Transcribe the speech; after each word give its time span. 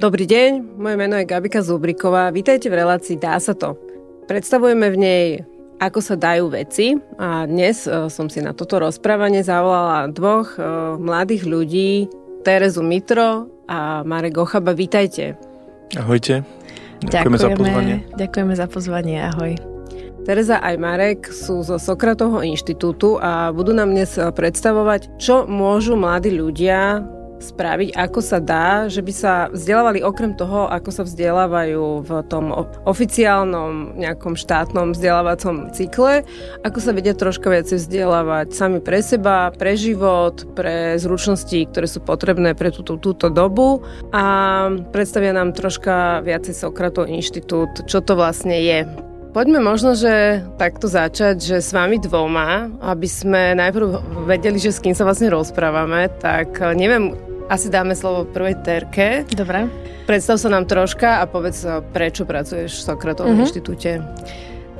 Dobrý 0.00 0.24
deň, 0.24 0.80
moje 0.80 0.96
meno 0.96 1.12
je 1.20 1.28
Gabika 1.28 1.60
Zubriková. 1.60 2.32
Vítajte 2.32 2.72
v 2.72 2.80
relácii 2.80 3.20
Dá 3.20 3.36
sa 3.36 3.52
to. 3.52 3.76
Predstavujeme 4.24 4.88
v 4.88 4.96
nej, 4.96 5.24
ako 5.76 6.00
sa 6.00 6.16
dajú 6.16 6.48
veci 6.48 6.96
a 7.20 7.44
dnes 7.44 7.84
uh, 7.84 8.08
som 8.08 8.32
si 8.32 8.40
na 8.40 8.56
toto 8.56 8.80
rozprávanie 8.80 9.44
zavolala 9.44 10.08
dvoch 10.08 10.56
uh, 10.56 10.96
mladých 10.96 11.44
ľudí, 11.44 12.08
Terezu 12.40 12.80
Mitro 12.80 13.52
a 13.68 14.00
Marek 14.00 14.40
Ochaba. 14.40 14.72
Vítajte. 14.72 15.36
Ahojte. 15.92 16.48
Ďakujeme, 17.04 17.12
Ďakujeme 17.12 17.36
za 17.36 17.50
pozvanie. 17.52 17.96
Ďakujeme 18.16 18.54
za 18.56 18.66
pozvanie, 18.72 19.16
ahoj. 19.20 19.52
Tereza 20.24 20.64
aj 20.64 20.80
Marek 20.80 21.28
sú 21.28 21.60
zo 21.60 21.76
Sokratovho 21.76 22.40
inštitútu 22.40 23.20
a 23.20 23.52
budú 23.52 23.76
nám 23.76 23.92
dnes 23.92 24.16
predstavovať, 24.16 25.20
čo 25.20 25.44
môžu 25.44 25.92
mladí 25.92 26.32
ľudia 26.32 27.04
spraviť, 27.40 27.96
ako 27.96 28.20
sa 28.20 28.38
dá, 28.38 28.86
že 28.86 29.00
by 29.00 29.12
sa 29.12 29.34
vzdelávali 29.50 30.04
okrem 30.04 30.36
toho, 30.36 30.68
ako 30.68 30.90
sa 30.92 31.02
vzdelávajú 31.08 32.04
v 32.04 32.10
tom 32.28 32.52
oficiálnom 32.84 33.96
nejakom 33.96 34.36
štátnom 34.36 34.92
vzdelávacom 34.92 35.72
cykle, 35.72 36.22
ako 36.62 36.78
sa 36.78 36.92
vedia 36.92 37.16
troška 37.16 37.48
viacej 37.48 37.80
vzdelávať 37.80 38.52
sami 38.52 38.78
pre 38.78 39.00
seba, 39.00 39.50
pre 39.56 39.74
život, 39.74 40.44
pre 40.52 41.00
zručnosti, 41.00 41.66
ktoré 41.72 41.88
sú 41.88 42.04
potrebné 42.04 42.52
pre 42.52 42.68
túto, 42.68 43.00
túto 43.00 43.32
dobu 43.32 43.80
a 44.12 44.24
predstavia 44.92 45.32
nám 45.32 45.56
troška 45.56 46.20
viacej 46.20 46.52
Sokratov 46.52 47.08
inštitút, 47.08 47.88
čo 47.88 48.04
to 48.04 48.12
vlastne 48.14 48.54
je. 48.60 48.84
Poďme 49.30 49.62
možno, 49.62 49.94
že 49.94 50.42
takto 50.58 50.90
začať, 50.90 51.38
že 51.38 51.56
s 51.62 51.70
vami 51.70 52.02
dvoma, 52.02 52.66
aby 52.82 53.06
sme 53.06 53.54
najprv 53.54 54.26
vedeli, 54.26 54.58
že 54.58 54.74
s 54.74 54.82
kým 54.82 54.90
sa 54.90 55.06
vlastne 55.06 55.30
rozprávame, 55.30 56.10
tak 56.18 56.58
neviem, 56.74 57.14
asi 57.50 57.66
dáme 57.66 57.98
slovo 57.98 58.30
prvej 58.30 58.62
terke. 58.62 59.26
Dobre. 59.34 59.66
Predstav 60.06 60.38
sa 60.38 60.48
nám 60.48 60.70
troška 60.70 61.18
a 61.18 61.26
povedz, 61.26 61.66
prečo 61.90 62.22
pracuješ 62.22 62.78
v 62.78 62.94
Sokratovom 62.94 63.34
uh-huh. 63.34 63.44
inštitúte. 63.50 64.06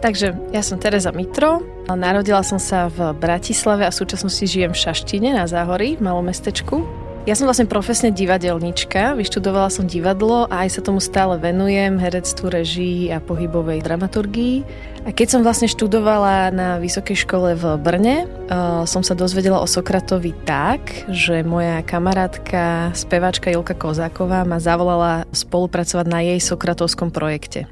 Takže 0.00 0.32
ja 0.54 0.62
som 0.64 0.80
Tereza 0.80 1.12
Mitro, 1.12 1.60
narodila 1.90 2.40
som 2.40 2.56
sa 2.56 2.88
v 2.88 3.12
Bratislave 3.12 3.84
a 3.84 3.92
v 3.92 4.00
súčasnosti 4.00 4.46
žijem 4.48 4.72
v 4.72 4.80
Šaštine 4.80 5.36
na 5.36 5.44
Záhorí, 5.44 6.00
v 6.00 6.08
malom 6.08 6.24
mestečku. 6.24 6.99
Ja 7.28 7.36
som 7.36 7.44
vlastne 7.44 7.68
profesne 7.68 8.08
divadelníčka, 8.08 9.12
vyštudovala 9.12 9.68
som 9.68 9.84
divadlo 9.84 10.48
a 10.48 10.64
aj 10.64 10.72
sa 10.72 10.80
tomu 10.80 11.04
stále 11.04 11.36
venujem, 11.36 12.00
herectvu, 12.00 12.48
režii 12.48 13.12
a 13.12 13.20
pohybovej 13.20 13.84
dramaturgii. 13.84 14.64
A 15.04 15.12
keď 15.12 15.28
som 15.36 15.44
vlastne 15.44 15.68
študovala 15.68 16.48
na 16.48 16.80
vysokej 16.80 17.28
škole 17.28 17.60
v 17.60 17.76
Brne, 17.76 18.24
uh, 18.24 18.88
som 18.88 19.04
sa 19.04 19.12
dozvedela 19.12 19.60
o 19.60 19.68
Sokratovi 19.68 20.32
tak, 20.48 20.80
že 21.12 21.44
moja 21.44 21.84
kamarátka, 21.84 22.96
speváčka 22.96 23.52
Jolka 23.52 23.76
Kozáková 23.76 24.48
ma 24.48 24.56
zavolala 24.56 25.28
spolupracovať 25.36 26.06
na 26.08 26.24
jej 26.24 26.40
Sokratovskom 26.40 27.12
projekte. 27.12 27.68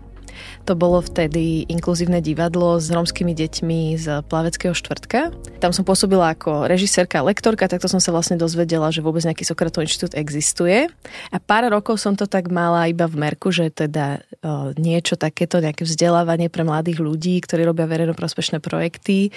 To 0.69 0.77
bolo 0.77 1.00
vtedy 1.00 1.64
inkluzívne 1.72 2.20
divadlo 2.20 2.77
s 2.77 2.92
romskými 2.92 3.33
deťmi 3.33 3.97
z 3.97 4.20
Plaveckého 4.28 4.77
štvrtka. 4.77 5.33
Tam 5.64 5.72
som 5.72 5.80
pôsobila 5.80 6.36
ako 6.36 6.69
režisérka 6.69 7.25
lektorka, 7.25 7.72
takto 7.72 7.88
som 7.88 8.05
sa 8.05 8.12
vlastne 8.12 8.36
dozvedela, 8.36 8.92
že 8.92 9.00
vôbec 9.00 9.25
nejaký 9.25 9.48
Sokratov 9.48 9.88
inštitút 9.88 10.12
existuje. 10.12 10.92
A 11.33 11.36
pár 11.41 11.72
rokov 11.72 11.97
som 11.97 12.12
to 12.20 12.28
tak 12.28 12.52
mala 12.52 12.84
iba 12.84 13.08
v 13.08 13.16
merku, 13.16 13.48
že 13.48 13.72
teda 13.72 14.20
o, 14.44 14.77
niečo 14.77 15.16
takéto, 15.16 15.56
nejaké 15.64 15.88
vzdelávanie 15.88 16.52
pre 16.52 16.69
mladých 16.69 17.00
ľudí, 17.00 17.41
ktorí 17.41 17.64
robia 17.64 17.88
verejnoprospešné 17.88 18.60
projekty, 18.60 19.32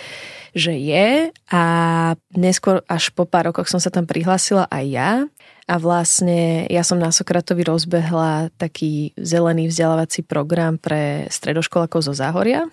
že 0.51 0.75
je. 0.75 1.31
A 1.47 1.63
neskôr 2.35 2.83
až 2.91 3.07
po 3.15 3.23
pár 3.23 3.55
rokoch 3.55 3.71
som 3.71 3.79
sa 3.79 3.87
tam 3.87 4.03
prihlásila 4.03 4.67
aj 4.67 4.83
ja. 4.83 5.11
A 5.69 5.77
vlastne 5.77 6.65
ja 6.67 6.81
som 6.81 6.97
na 6.97 7.13
Sokratovi 7.13 7.61
rozbehla 7.61 8.49
taký 8.57 9.13
zelený 9.17 9.69
vzdelávací 9.69 10.25
program 10.25 10.81
pre 10.81 11.29
stredoškolákov 11.29 12.01
zo 12.05 12.13
Záhoria 12.17 12.65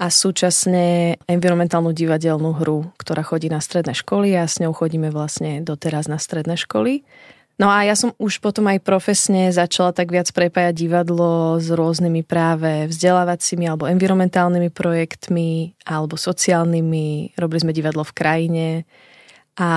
a 0.00 0.08
súčasne 0.08 1.18
environmentálnu 1.28 1.92
divadelnú 1.92 2.56
hru, 2.56 2.88
ktorá 2.96 3.20
chodí 3.20 3.52
na 3.52 3.60
stredné 3.60 3.92
školy 3.92 4.32
a 4.32 4.48
s 4.48 4.56
ňou 4.56 4.72
chodíme 4.72 5.12
vlastne 5.12 5.60
doteraz 5.60 6.08
na 6.08 6.16
stredné 6.16 6.56
školy. 6.56 7.04
No 7.60 7.68
a 7.68 7.84
ja 7.84 7.92
som 7.92 8.16
už 8.16 8.40
potom 8.40 8.72
aj 8.72 8.80
profesne 8.80 9.52
začala 9.52 9.92
tak 9.92 10.08
viac 10.08 10.32
prepájať 10.32 10.72
divadlo 10.72 11.60
s 11.60 11.68
rôznymi 11.68 12.24
práve 12.24 12.88
vzdelávacími 12.88 13.68
alebo 13.68 13.84
environmentálnymi 13.84 14.72
projektmi 14.72 15.76
alebo 15.84 16.16
sociálnymi. 16.16 17.36
Robili 17.36 17.60
sme 17.60 17.76
divadlo 17.76 18.00
v 18.00 18.16
krajine 18.16 18.66
a 19.60 19.70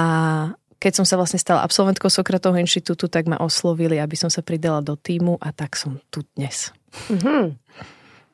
keď 0.84 1.00
som 1.00 1.08
sa 1.08 1.16
vlastne 1.16 1.40
stala 1.40 1.64
absolventkou 1.64 2.12
Sokratovho 2.12 2.60
inštitútu, 2.60 3.08
tak 3.08 3.32
ma 3.32 3.40
oslovili, 3.40 4.04
aby 4.04 4.20
som 4.20 4.28
sa 4.28 4.44
pridala 4.44 4.84
do 4.84 5.00
týmu 5.00 5.40
a 5.40 5.56
tak 5.56 5.80
som 5.80 6.04
tu 6.12 6.28
dnes. 6.36 6.76
Uh-huh. 7.08 7.56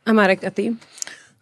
A 0.02 0.10
Marek, 0.10 0.42
a 0.42 0.50
ty? 0.50 0.74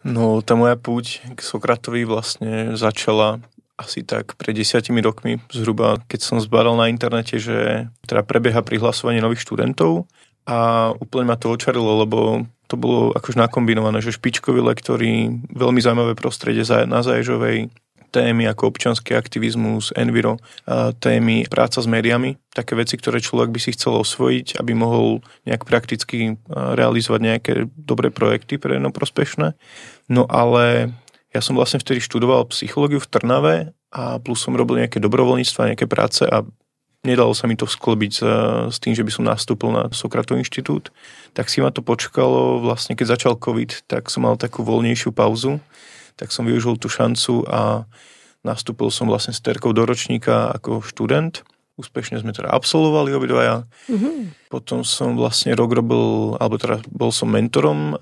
No, 0.04 0.44
tá 0.44 0.60
moja 0.60 0.76
púť 0.76 1.24
k 1.32 1.40
Sokratovi 1.40 2.04
vlastne 2.04 2.76
začala 2.76 3.40
asi 3.80 4.04
tak 4.04 4.36
pred 4.36 4.52
desiatimi 4.52 5.00
rokmi, 5.00 5.40
zhruba 5.48 6.04
keď 6.12 6.20
som 6.28 6.44
zbadal 6.44 6.76
na 6.76 6.92
internete, 6.92 7.40
že 7.40 7.88
teda 8.04 8.28
prebieha 8.28 8.60
prihlasovanie 8.60 9.24
nových 9.24 9.48
študentov 9.48 10.10
a 10.44 10.92
úplne 10.98 11.30
ma 11.30 11.40
to 11.40 11.54
očarilo, 11.54 12.04
lebo 12.04 12.44
to 12.68 12.76
bolo 12.76 13.16
akož 13.16 13.40
nakombinované, 13.40 14.04
že 14.04 14.12
špičkoví 14.12 14.60
lektori, 14.60 15.32
veľmi 15.56 15.80
zaujímavé 15.80 16.20
prostredie 16.20 16.68
na 16.84 17.00
Zaježovej, 17.00 17.72
témy 18.10 18.48
ako 18.50 18.72
občanský 18.72 19.14
aktivizmus, 19.14 19.92
enviro, 19.96 20.40
témy 21.00 21.46
práca 21.48 21.84
s 21.84 21.88
médiami, 21.88 22.40
také 22.56 22.74
veci, 22.74 22.98
ktoré 22.98 23.22
človek 23.22 23.52
by 23.52 23.60
si 23.62 23.76
chcel 23.76 24.00
osvojiť, 24.00 24.58
aby 24.58 24.72
mohol 24.74 25.22
nejak 25.46 25.68
prakticky 25.68 26.40
realizovať 26.52 27.22
nejaké 27.22 27.52
dobré 27.76 28.10
projekty 28.10 28.58
pre 28.58 28.80
no 28.80 28.90
prospešné. 28.90 29.54
No 30.08 30.24
ale 30.26 30.96
ja 31.36 31.44
som 31.44 31.54
vlastne 31.54 31.84
vtedy 31.84 32.00
študoval 32.00 32.50
psychológiu 32.56 33.04
v 33.04 33.10
Trnave 33.12 33.56
a 33.92 34.18
plus 34.18 34.42
som 34.42 34.56
robil 34.56 34.82
nejaké 34.84 34.98
dobrovoľníctva, 35.04 35.76
nejaké 35.76 35.86
práce 35.86 36.24
a 36.24 36.42
nedalo 37.06 37.32
sa 37.32 37.48
mi 37.48 37.56
to 37.56 37.70
sklbiť 37.70 38.12
s, 38.12 38.22
s 38.74 38.78
tým, 38.84 38.96
že 38.98 39.06
by 39.06 39.12
som 39.14 39.24
nastúpil 39.28 39.72
na 39.72 39.88
Sokratov 39.96 40.40
inštitút. 40.40 40.92
Tak 41.32 41.48
si 41.48 41.64
ma 41.64 41.72
to 41.72 41.86
počkalo, 41.86 42.60
vlastne 42.60 42.98
keď 42.98 43.16
začal 43.16 43.34
COVID, 43.40 43.88
tak 43.88 44.12
som 44.12 44.28
mal 44.28 44.36
takú 44.36 44.66
voľnejšiu 44.66 45.14
pauzu 45.14 45.62
tak 46.18 46.34
som 46.34 46.50
využil 46.50 46.82
tú 46.82 46.90
šancu 46.90 47.46
a 47.46 47.86
nastúpil 48.42 48.90
som 48.90 49.06
vlastne 49.06 49.32
s 49.32 49.44
Terkou 49.44 49.72
do 49.72 49.86
ročníka 49.86 50.50
ako 50.52 50.82
študent. 50.82 51.46
Úspešne 51.78 52.18
sme 52.18 52.34
teda 52.34 52.50
absolvovali 52.50 53.14
obidvaja. 53.14 53.70
Mm-hmm. 53.86 54.50
Potom 54.50 54.82
som 54.82 55.14
vlastne 55.14 55.54
rok 55.54 55.78
robil, 55.78 56.34
alebo 56.42 56.58
teda 56.58 56.82
bol 56.90 57.14
som 57.14 57.30
mentorom 57.30 57.94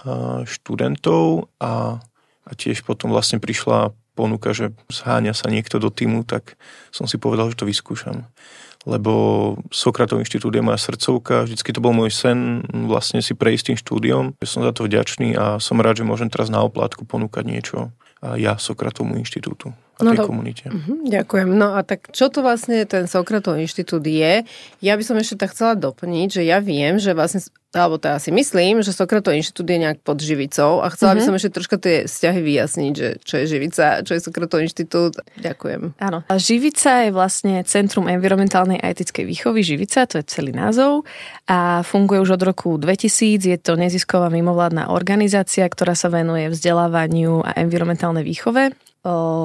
študentov 0.47 1.51
a, 1.59 1.99
a 2.47 2.51
tiež 2.55 2.87
potom 2.87 3.11
vlastne 3.11 3.43
prišla 3.43 3.91
ponuka, 4.15 4.55
že 4.55 4.71
zháňa 4.87 5.35
sa 5.35 5.51
niekto 5.51 5.75
do 5.75 5.91
týmu, 5.91 6.23
tak 6.23 6.55
som 6.87 7.03
si 7.03 7.19
povedal, 7.19 7.51
že 7.51 7.59
to 7.59 7.67
vyskúšam. 7.67 8.23
Lebo 8.87 9.11
Sokratov 9.73 10.23
inštitút 10.23 10.55
je 10.55 10.63
moja 10.63 10.79
srdcovka, 10.79 11.43
vždycky 11.43 11.75
to 11.75 11.83
bol 11.83 11.91
môj 11.91 12.15
sen 12.15 12.63
vlastne 12.87 13.19
si 13.19 13.35
prejsť 13.35 13.73
tým 13.73 13.77
štúdiom. 13.81 14.23
Som 14.45 14.63
za 14.63 14.71
to 14.71 14.87
vďačný 14.87 15.35
a 15.35 15.59
som 15.59 15.83
rád, 15.83 15.99
že 15.99 16.07
môžem 16.07 16.31
teraz 16.31 16.47
na 16.47 16.63
oplátku 16.63 17.03
ponúkať 17.03 17.43
niečo 17.43 17.91
ja 18.33 18.57
Sokratovmu 18.57 19.15
inštitútu 19.21 19.69
a 19.95 20.01
no 20.03 20.11
tej 20.11 20.19
to, 20.19 20.27
komunite. 20.27 20.65
Uh-huh, 20.67 21.07
ďakujem. 21.07 21.47
No 21.55 21.79
a 21.79 21.81
tak 21.87 22.11
čo 22.11 22.27
to 22.27 22.43
vlastne 22.43 22.83
ten 22.83 23.07
Sokratov 23.07 23.55
inštitút 23.55 24.03
je? 24.03 24.43
Ja 24.83 24.93
by 24.99 25.03
som 25.07 25.15
ešte 25.15 25.39
tak 25.39 25.55
chcela 25.55 25.79
doplniť, 25.79 26.27
že 26.35 26.41
ja 26.43 26.59
viem, 26.59 26.99
že 26.99 27.15
vlastne, 27.15 27.39
alebo 27.71 27.95
to 27.95 28.11
ja 28.11 28.19
si 28.19 28.35
myslím, 28.35 28.83
že 28.83 28.91
Sokratov 28.91 29.39
inštitút 29.39 29.63
je 29.63 29.79
nejak 29.79 30.03
pod 30.03 30.19
živicou 30.19 30.83
a 30.83 30.91
chcela 30.91 31.15
uh-huh. 31.15 31.19
by 31.19 31.21
mhm. 31.23 31.27
som 31.31 31.37
ešte 31.39 31.51
troška 31.55 31.77
tie 31.79 31.95
vzťahy 32.11 32.39
vyjasniť, 32.43 32.93
že 32.93 33.07
čo 33.23 33.35
je 33.39 33.45
živica, 33.47 34.03
čo 34.03 34.11
je 34.11 34.19
Sokratov 34.19 34.59
inštitút. 34.67 35.15
Ďakujem. 35.39 35.95
Áno. 36.03 36.27
A 36.27 36.33
živica 36.35 37.07
je 37.07 37.15
vlastne 37.15 37.63
Centrum 37.63 38.11
environmentálnej 38.11 38.83
a 38.83 38.91
etickej 38.91 39.23
výchovy 39.23 39.63
Živica, 39.63 40.11
to 40.11 40.19
je 40.19 40.27
celý 40.27 40.51
názov 40.51 41.07
a 41.47 41.87
funguje 41.87 42.19
už 42.19 42.35
od 42.35 42.43
roku 42.43 42.75
2000. 42.75 43.47
Je 43.47 43.59
to 43.63 43.79
nezisková 43.79 44.27
mimovládna 44.27 44.91
organizácia, 44.91 45.63
ktorá 45.63 45.95
sa 45.95 46.11
venuje 46.11 46.51
vzdelávaniu 46.51 47.47
a 47.47 47.55
environmentálnej 47.63 48.27
výchove 48.27 48.75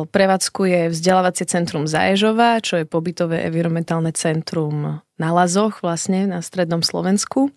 prevádzkuje 0.08 0.88
vzdelávacie 0.88 1.44
centrum 1.44 1.84
Zaježova, 1.84 2.64
čo 2.64 2.80
je 2.80 2.88
pobytové 2.88 3.44
environmentálne 3.44 4.08
centrum 4.16 5.04
na 5.20 5.28
Lazoch 5.36 5.84
vlastne 5.84 6.24
na 6.24 6.40
strednom 6.40 6.80
Slovensku. 6.80 7.52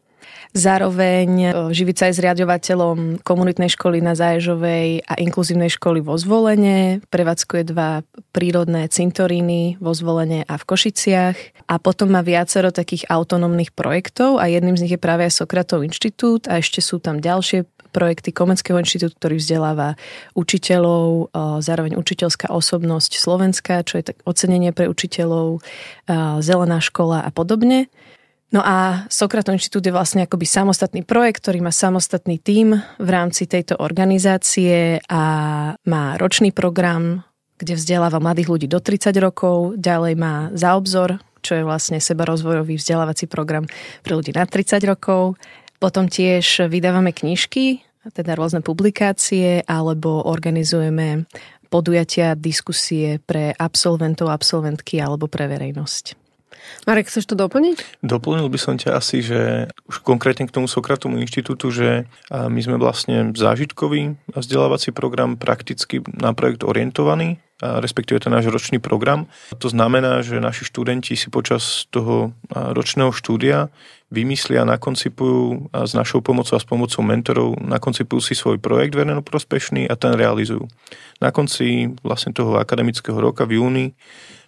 Zároveň 0.56 1.52
Živica 1.76 2.08
je 2.08 2.16
zriadovateľom 2.16 3.26
komunitnej 3.28 3.68
školy 3.68 4.00
na 4.00 4.16
Zaježovej 4.16 5.04
a 5.04 5.20
inkluzívnej 5.20 5.68
školy 5.68 6.00
vo 6.00 6.16
Zvolene. 6.16 7.04
Prevádzkuje 7.12 7.64
dva 7.68 8.08
prírodné 8.32 8.88
cintoríny 8.88 9.82
vo 9.84 9.92
Zvolene 9.92 10.48
a 10.48 10.56
v 10.56 10.64
Košiciach. 10.64 11.38
A 11.68 11.76
potom 11.76 12.14
má 12.14 12.24
viacero 12.24 12.72
takých 12.72 13.04
autonómnych 13.12 13.76
projektov 13.76 14.40
a 14.40 14.48
jedným 14.48 14.80
z 14.80 14.88
nich 14.88 14.94
je 14.96 15.02
práve 15.02 15.28
Sokratov 15.28 15.84
inštitút 15.84 16.48
a 16.48 16.62
ešte 16.62 16.80
sú 16.80 17.04
tam 17.04 17.20
ďalšie 17.20 17.68
projekty 17.94 18.34
Komenského 18.34 18.82
inštitútu, 18.82 19.14
ktorý 19.14 19.38
vzdeláva 19.38 19.94
učiteľov, 20.34 21.30
zároveň 21.62 21.94
učiteľská 22.02 22.50
osobnosť 22.50 23.22
Slovenska, 23.22 23.86
čo 23.86 24.02
je 24.02 24.10
tak 24.10 24.18
ocenenie 24.26 24.74
pre 24.74 24.90
učiteľov, 24.90 25.62
zelená 26.42 26.82
škola 26.82 27.22
a 27.22 27.30
podobne. 27.30 27.94
No 28.54 28.62
a 28.62 29.10
Sokratov 29.10 29.58
inštitút 29.58 29.82
je 29.82 29.90
vlastne 29.90 30.30
akoby 30.30 30.46
samostatný 30.46 31.02
projekt, 31.02 31.42
ktorý 31.42 31.66
má 31.66 31.74
samostatný 31.74 32.38
tím 32.38 32.82
v 33.02 33.10
rámci 33.10 33.50
tejto 33.50 33.82
organizácie 33.82 35.02
a 35.10 35.24
má 35.74 36.04
ročný 36.22 36.54
program, 36.54 37.26
kde 37.58 37.74
vzdeláva 37.74 38.22
mladých 38.22 38.50
ľudí 38.54 38.68
do 38.70 38.78
30 38.78 39.10
rokov, 39.18 39.74
ďalej 39.82 40.14
má 40.22 40.54
za 40.54 40.78
obzor, 40.78 41.18
čo 41.42 41.58
je 41.58 41.64
vlastne 41.66 41.98
sebarozvojový 41.98 42.78
vzdelávací 42.78 43.26
program 43.26 43.66
pre 44.06 44.14
ľudí 44.14 44.30
na 44.38 44.46
30 44.46 44.86
rokov. 44.86 45.34
Potom 45.84 46.08
tiež 46.08 46.72
vydávame 46.72 47.12
knižky, 47.12 47.84
teda 48.16 48.40
rôzne 48.40 48.64
publikácie, 48.64 49.68
alebo 49.68 50.24
organizujeme 50.24 51.28
podujatia, 51.68 52.40
diskusie 52.40 53.20
pre 53.20 53.52
absolventov, 53.52 54.32
absolventky 54.32 55.04
alebo 55.04 55.28
pre 55.28 55.52
verejnosť. 55.52 56.16
Marek, 56.88 57.12
chceš 57.12 57.28
to 57.28 57.36
doplniť? 57.36 58.00
Doplnil 58.00 58.48
by 58.48 58.56
som 58.56 58.80
ťa 58.80 58.96
asi, 58.96 59.20
že 59.20 59.68
už 59.84 60.00
konkrétne 60.08 60.48
k 60.48 60.56
tomu 60.56 60.72
Sokratomu 60.72 61.20
inštitútu, 61.20 61.68
že 61.76 62.08
my 62.32 62.60
sme 62.64 62.80
vlastne 62.80 63.36
zážitkový 63.36 64.16
vzdelávací 64.32 64.96
program 64.96 65.36
prakticky 65.36 66.00
na 66.16 66.32
projekt 66.32 66.64
orientovaný, 66.64 67.44
respektíve 67.64 68.20
ten 68.20 68.36
náš 68.36 68.52
ročný 68.52 68.84
program. 68.84 69.32
To 69.56 69.72
znamená, 69.72 70.20
že 70.20 70.44
naši 70.44 70.68
študenti 70.68 71.16
si 71.16 71.32
počas 71.32 71.88
toho 71.88 72.36
ročného 72.52 73.16
štúdia 73.16 73.72
vymyslia, 74.14 74.62
nakoncipujú 74.68 75.74
a 75.74 75.90
s 75.90 75.98
našou 75.98 76.22
pomocou 76.22 76.54
a 76.54 76.62
s 76.62 76.68
pomocou 76.70 77.02
mentorov 77.02 77.58
nakoncipujú 77.58 78.22
si 78.22 78.38
svoj 78.38 78.62
projekt 78.62 78.94
verejnoprospešný 78.94 79.90
a 79.90 79.98
ten 79.98 80.14
realizujú. 80.14 80.70
Na 81.18 81.34
konci 81.34 81.90
vlastne 82.06 82.30
toho 82.30 82.62
akademického 82.62 83.18
roka 83.18 83.50
v 83.50 83.58
júni 83.58 83.86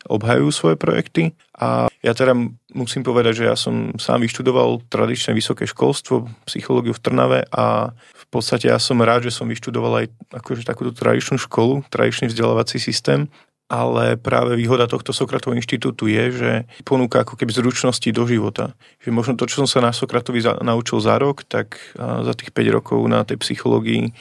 obhajujú 0.06 0.50
svoje 0.54 0.76
projekty 0.78 1.34
a 1.58 1.90
ja 2.06 2.14
teda 2.14 2.38
musím 2.78 3.02
povedať, 3.02 3.42
že 3.42 3.46
ja 3.50 3.58
som 3.58 3.98
sám 3.98 4.22
vyštudoval 4.22 4.86
tradičné 4.86 5.34
vysoké 5.34 5.66
školstvo, 5.66 6.30
psychológiu 6.46 6.94
v 6.94 7.02
Trnave 7.02 7.40
a 7.50 7.90
v 8.26 8.30
podstate 8.34 8.68
ja 8.68 8.82
som 8.82 9.00
rád, 9.00 9.30
že 9.30 9.36
som 9.36 9.48
vyštudoval 9.48 10.04
aj 10.04 10.06
akože 10.34 10.66
takúto 10.66 10.92
tradičnú 10.92 11.40
školu, 11.40 11.86
tradičný 11.88 12.28
vzdelávací 12.34 12.82
systém, 12.82 13.30
ale 13.66 14.14
práve 14.14 14.54
výhoda 14.54 14.86
tohto 14.86 15.10
Sokratovho 15.10 15.58
inštitútu 15.58 16.06
je, 16.06 16.24
že 16.30 16.52
ponúka 16.86 17.26
ako 17.26 17.34
keby 17.34 17.50
zručnosti 17.50 18.06
do 18.14 18.24
života. 18.30 18.78
Že 19.02 19.10
možno 19.10 19.34
to, 19.34 19.50
čo 19.50 19.66
som 19.66 19.70
sa 19.70 19.82
na 19.82 19.90
Sokratovi 19.90 20.38
za, 20.38 20.62
naučil 20.62 21.02
za 21.02 21.18
rok, 21.18 21.42
tak 21.50 21.82
za 21.98 22.34
tých 22.38 22.54
5 22.54 22.78
rokov 22.78 23.02
na 23.10 23.26
tej 23.26 23.42
psychológii, 23.42 24.14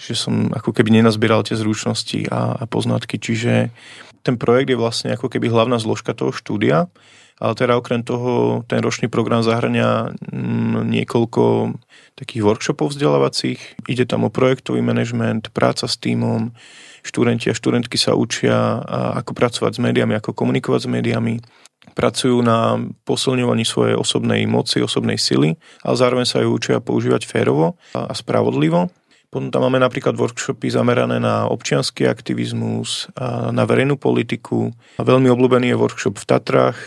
že 0.00 0.16
som 0.16 0.48
ako 0.48 0.72
keby 0.72 0.96
nenazbieral 0.96 1.44
tie 1.44 1.60
zručnosti 1.60 2.24
a, 2.32 2.56
a 2.56 2.64
poznatky. 2.64 3.20
Čiže 3.20 3.68
ten 4.24 4.40
projekt 4.40 4.72
je 4.72 4.80
vlastne 4.80 5.12
ako 5.12 5.28
keby 5.28 5.52
hlavná 5.52 5.76
zložka 5.76 6.16
toho 6.16 6.32
štúdia, 6.32 6.88
ale 7.36 7.52
teda 7.52 7.76
okrem 7.76 8.00
toho 8.00 8.64
ten 8.64 8.80
ročný 8.80 9.12
program 9.12 9.44
zahrania 9.44 10.12
mm, 10.32 10.88
niekoľko 10.88 11.76
takých 12.16 12.42
workshopov 12.42 12.96
vzdelávacích. 12.96 13.88
Ide 13.88 14.08
tam 14.08 14.24
o 14.24 14.32
projektový 14.32 14.80
manažment, 14.80 15.52
práca 15.52 15.84
s 15.84 16.00
týmom, 16.00 16.56
študenti 17.04 17.52
a 17.52 17.54
študentky 17.54 18.00
sa 18.00 18.16
učia, 18.16 18.82
ako 19.22 19.36
pracovať 19.36 19.78
s 19.78 19.80
médiami, 19.80 20.16
ako 20.16 20.32
komunikovať 20.34 20.88
s 20.88 20.90
médiami, 20.90 21.34
pracujú 21.94 22.42
na 22.42 22.76
posilňovaní 23.06 23.62
svojej 23.62 23.94
osobnej 23.94 24.42
moci, 24.48 24.82
osobnej 24.82 25.20
sily, 25.20 25.54
ale 25.86 25.94
zároveň 25.94 26.26
sa 26.26 26.42
ju 26.42 26.50
učia 26.50 26.82
používať 26.82 27.28
férovo 27.28 27.78
a 27.94 28.12
spravodlivo. 28.12 28.90
Potom 29.26 29.50
tam 29.50 29.66
máme 29.66 29.82
napríklad 29.82 30.14
workshopy 30.14 30.70
zamerané 30.70 31.18
na 31.18 31.50
občianský 31.50 32.06
aktivizmus, 32.06 33.10
na 33.52 33.62
verejnú 33.66 33.98
politiku. 33.98 34.70
Veľmi 34.96 35.28
obľúbený 35.28 35.74
je 35.74 35.80
workshop 35.80 36.16
v 36.16 36.28
Tatrách, 36.30 36.78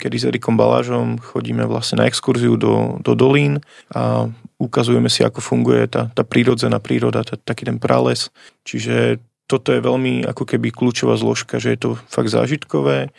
kedy 0.00 0.16
s 0.16 0.26
Erikom 0.26 0.56
Balážom 0.56 1.20
chodíme 1.20 1.68
vlastne 1.68 2.02
na 2.02 2.08
exkurziu 2.08 2.56
do, 2.56 2.98
do 3.04 3.12
dolín 3.12 3.60
a 3.92 4.26
ukazujeme 4.56 5.12
si, 5.12 5.22
ako 5.22 5.44
funguje 5.44 5.86
tá, 5.86 6.08
tá 6.10 6.24
prírodzená 6.24 6.80
príroda, 6.80 7.20
tá, 7.22 7.36
taký 7.36 7.68
ten 7.68 7.76
prales. 7.76 8.32
Čiže 8.64 9.20
toto 9.44 9.76
je 9.76 9.84
veľmi 9.84 10.24
ako 10.24 10.48
keby 10.48 10.72
kľúčová 10.72 11.20
zložka, 11.20 11.60
že 11.60 11.76
je 11.76 11.78
to 11.78 11.90
fakt 12.08 12.32
zážitkové, 12.32 13.12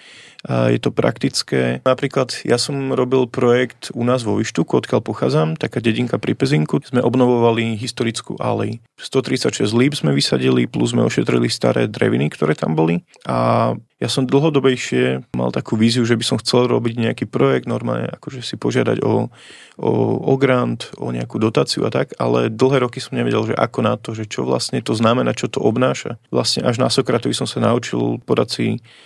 a 0.45 0.69
je 0.69 0.79
to 0.79 0.93
praktické. 0.93 1.81
Napríklad 1.81 2.45
ja 2.45 2.61
som 2.61 2.93
robil 2.93 3.25
projekt 3.25 3.89
u 3.97 4.05
nás 4.05 4.21
vo 4.21 4.37
Vyštuku, 4.37 4.77
odkiaľ 4.77 5.01
pochádzam, 5.01 5.57
taká 5.57 5.81
dedinka 5.81 6.21
pri 6.21 6.37
Pezinku. 6.37 6.77
Sme 6.85 7.01
obnovovali 7.01 7.73
historickú 7.73 8.37
alej. 8.37 8.77
136 9.01 9.65
líp 9.73 9.97
sme 9.97 10.13
vysadili, 10.13 10.69
plus 10.69 10.93
sme 10.93 11.03
ošetrili 11.03 11.49
staré 11.49 11.89
dreviny, 11.89 12.29
ktoré 12.29 12.53
tam 12.53 12.77
boli. 12.77 13.01
A 13.25 13.73
ja 13.95 14.11
som 14.11 14.27
dlhodobejšie 14.27 15.31
mal 15.39 15.55
takú 15.55 15.79
víziu, 15.79 16.03
že 16.03 16.19
by 16.19 16.23
som 16.27 16.37
chcel 16.43 16.67
robiť 16.67 16.99
nejaký 16.99 17.25
projekt, 17.31 17.63
normálne 17.63 18.11
akože 18.11 18.43
si 18.43 18.59
požiadať 18.59 18.99
o, 18.99 19.31
o, 19.79 19.91
o 20.19 20.33
grant, 20.35 20.91
o 20.99 21.15
nejakú 21.15 21.39
dotáciu 21.39 21.87
a 21.87 21.91
tak, 21.95 22.11
ale 22.19 22.51
dlhé 22.51 22.83
roky 22.83 22.99
som 22.99 23.15
nevedel, 23.15 23.47
že 23.47 23.55
ako 23.55 23.79
na 23.79 23.95
to, 23.95 24.11
že 24.11 24.27
čo 24.27 24.43
vlastne 24.43 24.83
to 24.83 24.91
znamená, 24.91 25.31
čo 25.31 25.47
to 25.47 25.63
obnáša. 25.63 26.19
Vlastne 26.27 26.67
až 26.67 26.83
na 26.83 26.91
Sokratovi 26.91 27.31
som 27.31 27.47
sa 27.47 27.63
naučil 27.63 28.19
podať 28.27 28.47
si 28.51 28.65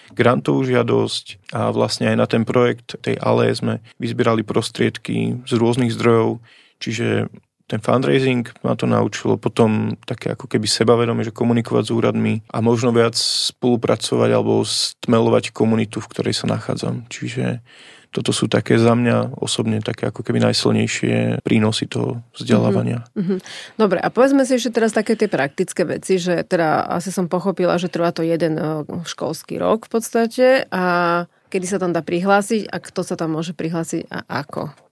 grantovú 0.10 0.66
žiadosť 0.66 1.29
a 1.52 1.70
vlastne 1.70 2.10
aj 2.10 2.18
na 2.18 2.26
ten 2.26 2.48
projekt 2.48 2.98
tej 3.04 3.20
aleje 3.20 3.60
sme 3.60 3.74
vyzbierali 4.00 4.42
prostriedky 4.42 5.44
z 5.46 5.54
rôznych 5.54 5.94
zdrojov, 5.94 6.40
čiže 6.80 7.28
ten 7.70 7.78
fundraising 7.86 8.50
ma 8.66 8.74
to 8.74 8.90
naučilo 8.90 9.38
potom 9.38 9.94
také 10.10 10.34
ako 10.34 10.50
keby 10.50 10.66
sebavedomie, 10.66 11.22
že 11.22 11.30
komunikovať 11.30 11.84
s 11.86 11.94
úradmi 11.94 12.34
a 12.50 12.66
možno 12.66 12.90
viac 12.90 13.14
spolupracovať 13.14 14.30
alebo 14.34 14.66
stmelovať 14.66 15.54
komunitu, 15.54 16.02
v 16.02 16.10
ktorej 16.10 16.34
sa 16.34 16.50
nachádzam. 16.50 17.06
Čiže 17.14 17.62
toto 18.10 18.34
sú 18.34 18.50
také 18.50 18.82
za 18.82 18.98
mňa 18.98 19.38
osobne 19.38 19.86
také 19.86 20.10
ako 20.10 20.26
keby 20.26 20.42
najsilnejšie 20.42 21.46
prínosy 21.46 21.86
toho 21.86 22.26
vzdelávania. 22.34 23.06
Mm-hmm. 23.14 23.40
Dobre, 23.78 24.02
a 24.02 24.10
povedzme 24.10 24.50
si 24.50 24.58
ešte 24.58 24.82
teraz 24.82 24.98
také 24.98 25.14
tie 25.14 25.30
praktické 25.30 25.86
veci, 25.86 26.18
že 26.18 26.42
teda 26.42 26.90
asi 26.90 27.14
som 27.14 27.30
pochopila, 27.30 27.78
že 27.78 27.94
trvá 27.94 28.10
to 28.10 28.26
jeden 28.26 28.58
eh, 28.58 28.82
školský 29.06 29.62
rok 29.62 29.86
v 29.86 29.92
podstate 29.94 30.48
a 30.74 30.84
kedy 31.54 31.66
sa 31.70 31.78
tam 31.78 31.94
dá 31.94 32.02
prihlásiť 32.02 32.70
a 32.70 32.78
kto 32.82 33.02
sa 33.06 33.14
tam 33.14 33.38
môže 33.38 33.54
prihlásiť 33.54 34.10
a 34.10 34.26
ako? 34.42 34.89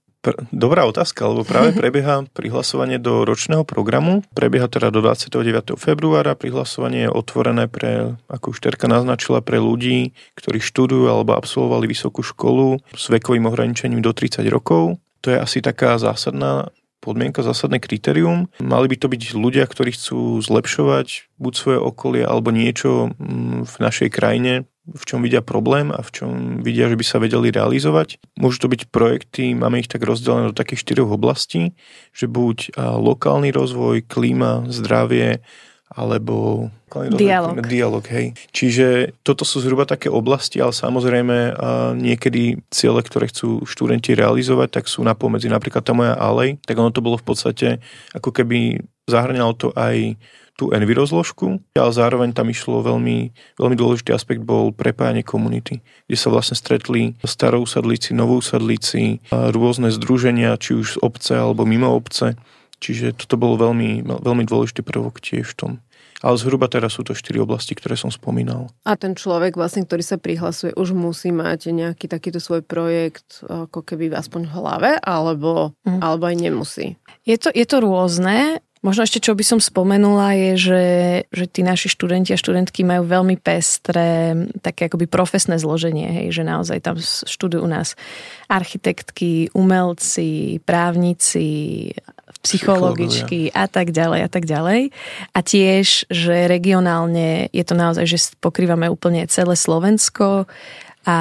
Dobrá 0.52 0.84
otázka, 0.84 1.28
lebo 1.30 1.48
práve 1.48 1.72
prebieha 1.80 2.26
prihlasovanie 2.36 3.00
do 3.00 3.24
ročného 3.24 3.64
programu. 3.64 4.26
Prebieha 4.36 4.68
teda 4.68 4.92
do 4.92 5.00
29. 5.00 5.78
februára. 5.80 6.36
Prihlasovanie 6.36 7.08
je 7.08 7.12
otvorené 7.14 7.72
pre, 7.72 8.18
ako 8.28 8.52
už 8.56 8.60
Terka 8.60 8.92
naznačila, 8.92 9.40
pre 9.40 9.62
ľudí, 9.62 10.12
ktorí 10.36 10.60
študujú 10.60 11.08
alebo 11.08 11.38
absolvovali 11.38 11.88
vysokú 11.88 12.26
školu 12.26 12.82
s 12.92 13.08
vekovým 13.08 13.48
ohraničením 13.48 14.04
do 14.04 14.12
30 14.12 14.44
rokov. 14.52 15.00
To 15.26 15.34
je 15.34 15.38
asi 15.40 15.60
taká 15.64 15.98
zásadná 15.98 16.70
podmienka, 17.00 17.46
zásadné 17.46 17.80
kritérium. 17.80 18.50
Mali 18.60 18.92
by 18.92 18.98
to 19.00 19.08
byť 19.08 19.22
ľudia, 19.38 19.64
ktorí 19.70 19.96
chcú 19.96 20.42
zlepšovať 20.44 21.32
buď 21.40 21.54
svoje 21.54 21.80
okolie 21.80 22.24
alebo 22.26 22.52
niečo 22.52 23.14
mm, 23.16 23.70
v 23.70 23.76
našej 23.80 24.10
krajine, 24.12 24.68
v 24.88 25.04
čom 25.04 25.20
vidia 25.20 25.44
problém 25.44 25.92
a 25.92 26.00
v 26.00 26.10
čom 26.16 26.32
vidia, 26.64 26.88
že 26.88 26.96
by 26.96 27.06
sa 27.06 27.20
vedeli 27.20 27.52
realizovať. 27.52 28.24
Môžu 28.40 28.64
to 28.64 28.72
byť 28.72 28.88
projekty, 28.88 29.52
máme 29.52 29.84
ich 29.84 29.92
tak 29.92 30.08
rozdelené 30.08 30.52
do 30.52 30.56
takých 30.56 30.88
štyroch 30.88 31.12
oblastí, 31.12 31.76
že 32.16 32.32
buď 32.32 32.80
lokálny 32.80 33.52
rozvoj, 33.52 34.08
klíma, 34.08 34.66
zdravie, 34.72 35.44
alebo 35.88 36.68
dialog. 36.92 37.64
dialog 37.64 38.04
hej. 38.12 38.36
Čiže 38.52 39.16
toto 39.24 39.48
sú 39.48 39.64
zhruba 39.64 39.88
také 39.88 40.12
oblasti, 40.12 40.60
ale 40.60 40.76
samozrejme 40.76 41.56
niekedy 41.96 42.60
ciele, 42.68 43.00
ktoré 43.00 43.32
chcú 43.32 43.64
študenti 43.64 44.12
realizovať, 44.12 44.68
tak 44.80 44.86
sú 44.92 45.04
na 45.08 45.16
pomedzi. 45.16 45.48
Napríklad 45.48 45.88
tá 45.88 45.96
moja 45.96 46.16
alej, 46.20 46.60
tak 46.68 46.76
ono 46.76 46.92
to 46.92 47.00
bolo 47.00 47.16
v 47.16 47.28
podstate, 47.28 47.68
ako 48.12 48.36
keby 48.36 48.84
zahrňalo 49.08 49.56
to 49.56 49.72
aj 49.80 50.20
tú 50.58 50.74
envirozložku, 50.74 51.62
ale 51.78 51.92
zároveň 51.94 52.34
tam 52.34 52.50
išlo 52.50 52.82
veľmi, 52.82 53.30
veľmi 53.62 53.76
dôležitý 53.78 54.10
aspekt 54.10 54.42
bol 54.42 54.74
prepájanie 54.74 55.22
komunity, 55.22 55.86
kde 56.10 56.18
sa 56.18 56.34
vlastne 56.34 56.58
stretli 56.58 57.14
starousadlíci, 57.22 58.18
novousadlíci, 58.18 59.22
rôzne 59.30 59.94
združenia, 59.94 60.58
či 60.58 60.74
už 60.74 60.98
z 60.98 61.02
obce 61.06 61.38
alebo 61.38 61.62
mimo 61.62 61.94
obce. 61.94 62.34
Čiže 62.82 63.14
toto 63.14 63.38
bol 63.38 63.58
veľmi, 63.58 64.06
veľmi 64.06 64.44
dôležitý 64.46 64.82
prvok 64.82 65.22
tiež 65.22 65.54
v 65.54 65.58
tom. 65.58 65.72
Ale 66.26 66.34
zhruba 66.42 66.66
teraz 66.66 66.98
sú 66.98 67.06
to 67.06 67.14
štyri 67.14 67.38
oblasti, 67.38 67.78
ktoré 67.78 67.94
som 67.94 68.10
spomínal. 68.10 68.74
A 68.90 68.98
ten 68.98 69.14
človek, 69.14 69.54
vlastne, 69.54 69.86
ktorý 69.86 70.02
sa 70.02 70.18
prihlasuje, 70.18 70.74
už 70.74 70.98
musí 70.98 71.30
mať 71.30 71.70
nejaký 71.70 72.10
takýto 72.10 72.42
svoj 72.42 72.66
projekt 72.66 73.46
ako 73.46 73.86
keby 73.86 74.10
aspoň 74.18 74.50
v 74.50 74.54
hlave, 74.58 74.92
alebo, 75.06 75.78
mm. 75.86 76.02
alebo 76.02 76.24
aj 76.26 76.36
nemusí? 76.42 76.98
Je 77.22 77.38
to, 77.38 77.54
je 77.54 77.66
to 77.70 77.78
rôzne. 77.86 78.66
Možno 78.88 79.04
ešte, 79.04 79.20
čo 79.20 79.36
by 79.36 79.44
som 79.44 79.60
spomenula, 79.60 80.32
je, 80.32 80.52
že, 80.56 80.86
že 81.28 81.46
tí 81.52 81.60
naši 81.60 81.92
študenti 81.92 82.32
a 82.32 82.40
študentky 82.40 82.88
majú 82.88 83.04
veľmi 83.04 83.36
pestré 83.36 84.32
také 84.64 84.88
akoby 84.88 85.12
profesné 85.12 85.60
zloženie, 85.60 86.08
hej, 86.08 86.32
že 86.32 86.48
naozaj 86.48 86.80
tam 86.88 86.96
študujú 87.04 87.68
u 87.68 87.68
nás 87.68 88.00
architektky, 88.48 89.52
umelci, 89.52 90.64
právnici, 90.64 91.92
psychologičky 92.48 93.52
a 93.52 93.68
tak 93.68 93.92
ďalej 93.92 94.20
a 94.24 94.30
tak 94.32 94.48
ďalej. 94.48 94.96
A 95.36 95.40
tiež, 95.44 96.08
že 96.08 96.48
regionálne 96.48 97.52
je 97.52 97.64
to 97.68 97.76
naozaj, 97.76 98.08
že 98.08 98.40
pokrývame 98.40 98.88
úplne 98.88 99.28
celé 99.28 99.60
Slovensko 99.60 100.48
a 101.08 101.18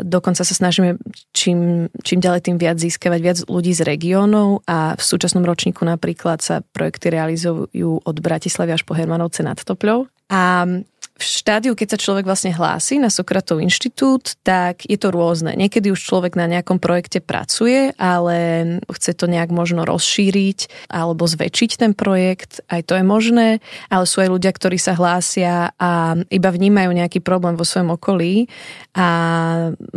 dokonca 0.00 0.48
sa 0.48 0.54
snažíme 0.56 0.96
čím, 1.36 1.92
čím 2.00 2.24
ďalej 2.24 2.40
tým 2.48 2.56
viac 2.56 2.80
získavať 2.80 3.20
viac 3.20 3.38
ľudí 3.44 3.76
z 3.76 3.84
regiónov 3.84 4.64
a 4.64 4.96
v 4.96 5.02
súčasnom 5.04 5.44
ročníku 5.44 5.84
napríklad 5.84 6.40
sa 6.40 6.64
projekty 6.72 7.12
realizujú 7.12 8.00
od 8.00 8.16
Bratislavy 8.16 8.72
až 8.72 8.88
po 8.88 8.96
Hermanovce 8.96 9.44
nad 9.44 9.60
Topľou. 9.60 10.08
A 10.32 10.64
v 11.16 11.24
štádiu, 11.24 11.72
keď 11.72 11.96
sa 11.96 11.98
človek 11.98 12.28
vlastne 12.28 12.52
hlási 12.52 13.00
na 13.00 13.08
Sokratov 13.08 13.64
inštitút, 13.64 14.36
tak 14.44 14.84
je 14.84 15.00
to 15.00 15.08
rôzne. 15.08 15.56
Niekedy 15.56 15.88
už 15.88 15.96
človek 15.96 16.36
na 16.36 16.44
nejakom 16.44 16.76
projekte 16.76 17.24
pracuje, 17.24 17.96
ale 17.96 18.36
chce 18.92 19.16
to 19.16 19.24
nejak 19.24 19.48
možno 19.48 19.88
rozšíriť 19.88 20.92
alebo 20.92 21.24
zväčšiť 21.24 21.70
ten 21.80 21.96
projekt. 21.96 22.60
Aj 22.68 22.84
to 22.84 23.00
je 23.00 23.04
možné, 23.04 23.64
ale 23.88 24.04
sú 24.04 24.20
aj 24.20 24.28
ľudia, 24.28 24.52
ktorí 24.52 24.76
sa 24.76 24.92
hlásia 24.92 25.72
a 25.80 26.20
iba 26.28 26.50
vnímajú 26.52 26.92
nejaký 26.92 27.24
problém 27.24 27.56
vo 27.56 27.64
svojom 27.64 27.96
okolí 27.96 28.52
a 28.92 29.08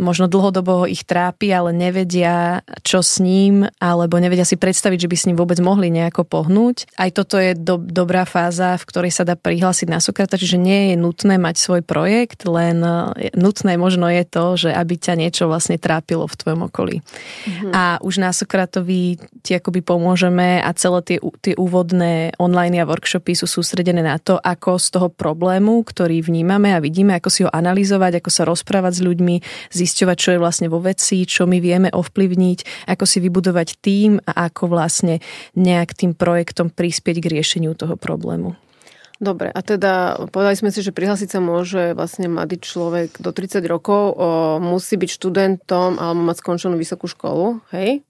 možno 0.00 0.24
dlhodobo 0.24 0.88
ich 0.88 1.04
trápi, 1.04 1.52
ale 1.52 1.76
nevedia, 1.76 2.64
čo 2.80 3.04
s 3.04 3.20
ním, 3.20 3.68
alebo 3.76 4.16
nevedia 4.16 4.48
si 4.48 4.56
predstaviť, 4.56 5.04
že 5.04 5.10
by 5.12 5.16
s 5.20 5.26
ním 5.28 5.36
vôbec 5.36 5.60
mohli 5.60 5.92
nejako 5.92 6.24
pohnúť. 6.24 6.88
Aj 6.96 7.12
toto 7.12 7.36
je 7.36 7.52
do, 7.52 7.76
dobrá 7.76 8.24
fáza, 8.24 8.80
v 8.80 8.88
ktorej 8.88 9.12
sa 9.12 9.28
dá 9.28 9.36
prihlásiť 9.36 9.88
na 9.92 10.00
Sokrata, 10.00 10.40
čiže 10.40 10.56
nie 10.56 10.92
je 10.92 11.09
nutné 11.10 11.42
mať 11.42 11.58
svoj 11.58 11.82
projekt, 11.82 12.46
len 12.46 12.78
e, 12.86 13.34
nutné 13.34 13.74
možno 13.74 14.06
je 14.06 14.22
to, 14.22 14.54
že 14.54 14.70
aby 14.70 14.94
ťa 14.94 15.18
niečo 15.18 15.50
vlastne 15.50 15.74
trápilo 15.74 16.30
v 16.30 16.38
tvojom 16.38 16.70
okolí. 16.70 17.02
Mm-hmm. 17.02 17.74
A 17.74 17.98
už 17.98 18.22
na 18.22 18.30
Sokratovi 18.30 19.18
ti 19.42 19.58
akoby 19.58 19.82
pomôžeme 19.82 20.62
a 20.62 20.70
celé 20.78 21.02
tie, 21.02 21.18
tie 21.42 21.58
úvodné 21.58 22.38
online 22.38 22.78
a 22.78 22.86
workshopy 22.86 23.34
sú 23.34 23.50
sústredené 23.50 24.06
na 24.06 24.22
to, 24.22 24.38
ako 24.38 24.78
z 24.78 24.86
toho 24.94 25.08
problému, 25.10 25.82
ktorý 25.82 26.22
vnímame 26.22 26.70
a 26.70 26.78
vidíme, 26.78 27.18
ako 27.18 27.28
si 27.28 27.42
ho 27.42 27.50
analyzovať, 27.50 28.22
ako 28.22 28.30
sa 28.30 28.46
rozprávať 28.46 29.02
s 29.02 29.02
ľuďmi, 29.02 29.34
zisťovať, 29.74 30.16
čo 30.16 30.30
je 30.38 30.38
vlastne 30.38 30.70
vo 30.70 30.78
veci, 30.78 31.26
čo 31.26 31.50
my 31.50 31.58
vieme 31.58 31.90
ovplyvniť, 31.90 32.86
ako 32.86 33.02
si 33.02 33.18
vybudovať 33.18 33.68
tým 33.82 34.22
a 34.22 34.46
ako 34.46 34.70
vlastne 34.70 35.18
nejak 35.58 35.98
tým 35.98 36.14
projektom 36.14 36.70
prispieť 36.70 37.16
k 37.18 37.30
riešeniu 37.34 37.74
toho 37.74 37.98
problému. 37.98 38.69
Dobre, 39.20 39.52
a 39.52 39.60
teda 39.60 40.16
povedali 40.32 40.56
sme 40.56 40.72
si, 40.72 40.80
že 40.80 40.96
prihlásiť 40.96 41.28
sa 41.28 41.40
môže 41.44 41.92
vlastne 41.92 42.24
mladý 42.32 42.56
človek 42.56 43.20
do 43.20 43.36
30 43.36 43.60
rokov, 43.68 44.16
o, 44.16 44.56
musí 44.64 44.96
byť 44.96 45.10
študentom 45.12 46.00
alebo 46.00 46.24
mať 46.24 46.40
skončenú 46.40 46.80
vysokú 46.80 47.04
školu, 47.04 47.60
hej? 47.76 48.00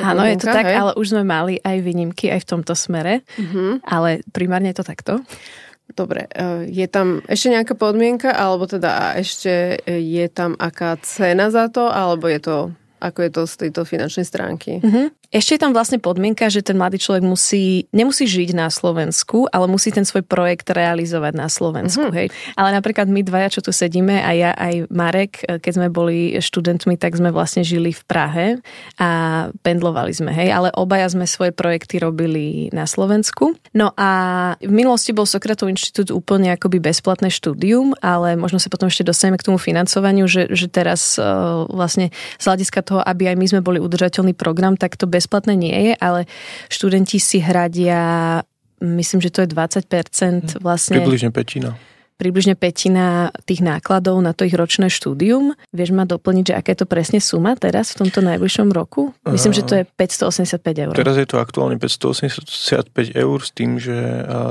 Áno, 0.00 0.24
je 0.24 0.40
to 0.40 0.48
tak, 0.48 0.64
hej? 0.64 0.80
ale 0.80 0.96
už 0.96 1.12
sme 1.12 1.28
mali 1.28 1.60
aj 1.60 1.76
výnimky 1.84 2.32
aj 2.32 2.48
v 2.48 2.48
tomto 2.48 2.72
smere, 2.72 3.28
uh-huh. 3.36 3.84
ale 3.84 4.24
primárne 4.32 4.72
je 4.72 4.80
to 4.80 4.88
takto. 4.88 5.12
Dobre, 5.92 6.32
e, 6.32 6.64
je 6.64 6.86
tam 6.88 7.20
ešte 7.28 7.52
nejaká 7.52 7.76
podmienka, 7.76 8.32
alebo 8.32 8.64
teda 8.64 9.20
ešte 9.20 9.84
je 9.84 10.26
tam 10.32 10.56
aká 10.56 10.96
cena 11.04 11.52
za 11.52 11.68
to, 11.68 11.92
alebo 11.92 12.24
je 12.24 12.40
to, 12.40 12.56
ako 13.04 13.18
je 13.20 13.30
to 13.36 13.42
z 13.44 13.54
tejto 13.68 13.80
finančnej 13.84 14.24
stránky? 14.24 14.80
Uh-huh. 14.80 15.12
Ešte 15.28 15.56
je 15.56 15.60
tam 15.60 15.76
vlastne 15.76 16.00
podmienka, 16.00 16.48
že 16.48 16.64
ten 16.64 16.80
mladý 16.80 16.96
človek 16.96 17.20
musí, 17.20 17.84
nemusí 17.92 18.24
žiť 18.24 18.56
na 18.56 18.72
Slovensku, 18.72 19.44
ale 19.52 19.68
musí 19.68 19.92
ten 19.92 20.08
svoj 20.08 20.24
projekt 20.24 20.72
realizovať 20.72 21.36
na 21.36 21.52
Slovensku. 21.52 22.08
Mm-hmm. 22.08 22.16
Hej. 22.16 22.28
Ale 22.56 22.72
napríklad 22.72 23.12
my 23.12 23.20
dvaja, 23.20 23.52
čo 23.52 23.60
tu 23.60 23.68
sedíme, 23.68 24.24
a 24.24 24.30
ja 24.32 24.56
aj 24.56 24.88
Marek, 24.88 25.44
keď 25.44 25.72
sme 25.76 25.92
boli 25.92 26.40
študentmi, 26.40 26.96
tak 26.96 27.20
sme 27.20 27.28
vlastne 27.28 27.60
žili 27.60 27.92
v 27.92 28.02
Prahe 28.08 28.46
a 28.96 29.08
pendlovali 29.60 30.16
sme. 30.16 30.32
Hej. 30.32 30.48
Ale 30.48 30.68
obaja 30.72 31.12
sme 31.12 31.28
svoje 31.28 31.52
projekty 31.52 32.00
robili 32.00 32.72
na 32.72 32.88
Slovensku. 32.88 33.52
No 33.76 33.92
a 34.00 34.08
v 34.64 34.72
minulosti 34.72 35.12
bol 35.12 35.28
Sokratov 35.28 35.68
inštitút 35.68 36.08
úplne 36.08 36.56
akoby 36.56 36.80
bezplatné 36.80 37.28
štúdium, 37.28 37.92
ale 38.00 38.32
možno 38.32 38.56
sa 38.56 38.72
potom 38.72 38.88
ešte 38.88 39.04
dostaneme 39.04 39.36
k 39.36 39.44
tomu 39.44 39.60
financovaniu, 39.60 40.24
že, 40.24 40.48
že 40.56 40.72
teraz 40.72 41.20
uh, 41.20 41.68
vlastne 41.68 42.16
z 42.40 42.44
hľadiska 42.48 42.80
toho, 42.80 43.04
aby 43.04 43.28
aj 43.28 43.36
my 43.36 43.46
sme 43.52 43.60
boli 43.60 43.76
udržateľný 43.76 44.32
program, 44.32 44.72
tak 44.72 44.96
to 44.96 45.04
bezplatné 45.18 45.58
nie 45.58 45.74
je, 45.90 45.92
ale 45.98 46.30
študenti 46.70 47.18
si 47.18 47.42
hradia, 47.42 48.40
myslím, 48.78 49.18
že 49.18 49.34
to 49.34 49.42
je 49.42 49.48
20% 49.50 50.62
vlastne. 50.62 51.02
Približne 51.02 51.34
petina 51.34 51.74
približne 52.18 52.58
petina 52.58 53.30
tých 53.46 53.62
nákladov 53.62 54.18
na 54.18 54.34
to 54.34 54.42
ich 54.42 54.52
ročné 54.52 54.90
štúdium. 54.90 55.54
Vieš 55.70 55.94
ma 55.94 56.02
doplniť, 56.02 56.50
že 56.50 56.54
aké 56.58 56.74
to 56.74 56.82
presne 56.82 57.22
suma 57.22 57.54
teraz 57.54 57.94
v 57.94 58.04
tomto 58.04 58.20
najbližšom 58.26 58.74
roku? 58.74 59.14
Myslím, 59.22 59.54
že 59.54 59.62
to 59.62 59.74
je 59.78 59.84
585 59.86 60.58
eur. 60.58 60.92
Teraz 60.98 61.14
je 61.14 61.28
to 61.30 61.38
aktuálne 61.38 61.78
585 61.78 63.14
eur 63.14 63.38
s 63.38 63.50
tým, 63.54 63.78
že 63.78 63.94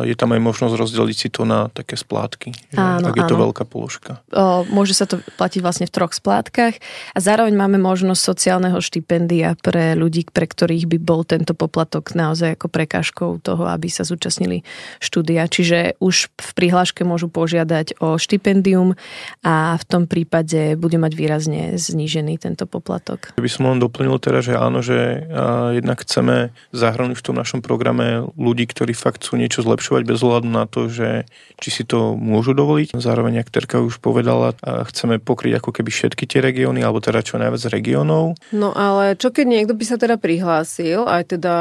je 0.08 0.16
tam 0.16 0.32
aj 0.32 0.40
možnosť 0.40 0.74
rozdeliť 0.80 1.18
si 1.20 1.28
to 1.28 1.44
na 1.44 1.68
také 1.68 2.00
splátky. 2.00 2.56
Že 2.72 2.80
áno, 2.80 3.12
ak 3.12 3.16
je 3.20 3.26
áno. 3.28 3.32
to 3.36 3.38
veľká 3.52 3.64
položka. 3.68 4.24
O, 4.32 4.64
môže 4.72 4.96
sa 4.96 5.04
to 5.04 5.20
platiť 5.36 5.60
vlastne 5.60 5.86
v 5.86 5.94
troch 5.94 6.16
splátkach 6.16 6.80
a 7.12 7.20
zároveň 7.20 7.52
máme 7.52 7.76
možnosť 7.84 8.24
sociálneho 8.24 8.80
štipendia 8.80 9.60
pre 9.60 9.92
ľudí, 10.00 10.24
pre 10.32 10.48
ktorých 10.48 10.88
by 10.88 10.98
bol 11.04 11.28
tento 11.28 11.52
poplatok 11.52 12.16
naozaj 12.16 12.56
ako 12.56 12.72
prekážkou 12.72 13.30
toho, 13.44 13.68
aby 13.68 13.92
sa 13.92 14.08
zúčastnili 14.08 14.64
štúdia. 15.04 15.44
Čiže 15.52 16.00
už 16.00 16.32
v 16.32 16.52
prihláške 16.56 17.04
môžu 17.04 17.28
požiadať 17.28 17.57
požiadať 17.58 17.98
o 18.06 18.22
štipendium 18.22 18.94
a 19.42 19.82
v 19.82 19.84
tom 19.90 20.06
prípade 20.06 20.78
bude 20.78 21.02
mať 21.02 21.14
výrazne 21.18 21.74
znížený 21.74 22.38
tento 22.38 22.70
poplatok. 22.70 23.34
By 23.34 23.50
som 23.50 23.74
len 23.74 23.82
doplnil 23.82 24.22
teda, 24.22 24.46
že 24.46 24.54
áno, 24.54 24.86
že 24.86 25.26
jednak 25.74 26.06
chceme 26.06 26.54
zahrnúť 26.70 27.18
v 27.18 27.26
tom 27.26 27.34
našom 27.34 27.66
programe 27.66 28.30
ľudí, 28.38 28.70
ktorí 28.70 28.94
fakt 28.94 29.26
chcú 29.26 29.42
niečo 29.42 29.66
zlepšovať 29.66 30.06
bez 30.06 30.22
ohľadu 30.22 30.46
na 30.46 30.70
to, 30.70 30.86
že 30.86 31.26
či 31.58 31.70
si 31.74 31.82
to 31.82 32.14
môžu 32.14 32.54
dovoliť. 32.54 32.94
Zároveň, 32.94 33.42
ak 33.42 33.50
Terka 33.50 33.82
už 33.82 33.98
povedala, 33.98 34.54
chceme 34.62 35.18
pokryť 35.18 35.58
ako 35.58 35.74
keby 35.74 35.90
všetky 35.90 36.30
tie 36.30 36.46
regióny, 36.46 36.86
alebo 36.86 37.02
teda 37.02 37.26
čo 37.26 37.42
najviac 37.42 37.74
regiónov. 37.74 38.38
No 38.54 38.70
ale 38.78 39.18
čo 39.18 39.34
keď 39.34 39.46
niekto 39.50 39.74
by 39.74 39.86
sa 39.90 39.98
teda 39.98 40.22
prihlásil, 40.22 41.10
aj 41.10 41.34
teda 41.34 41.56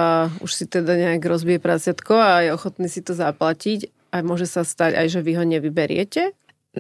už 0.45 0.51
si 0.53 0.69
teda 0.69 0.93
nejak 0.93 1.25
rozbije 1.25 1.57
prasiatko 1.57 2.13
a 2.21 2.45
je 2.45 2.51
ochotný 2.53 2.93
si 2.93 3.01
to 3.01 3.17
zaplatiť 3.17 3.96
a 4.13 4.23
môže 4.23 4.47
sa 4.47 4.63
stať 4.63 4.95
aj, 4.95 5.07
že 5.13 5.21
vy 5.25 5.33
ho 5.39 5.45
nevyberiete? 5.47 6.35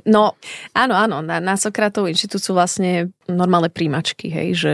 No, 0.04 0.37
áno, 0.76 0.92
áno, 0.92 1.25
na, 1.25 1.40
na 1.40 1.56
Sokratov 1.56 2.04
inštitút 2.04 2.45
sú 2.45 2.52
vlastne 2.52 3.16
normálne 3.25 3.73
príjmačky, 3.73 4.28
hej, 4.28 4.49
že 4.52 4.73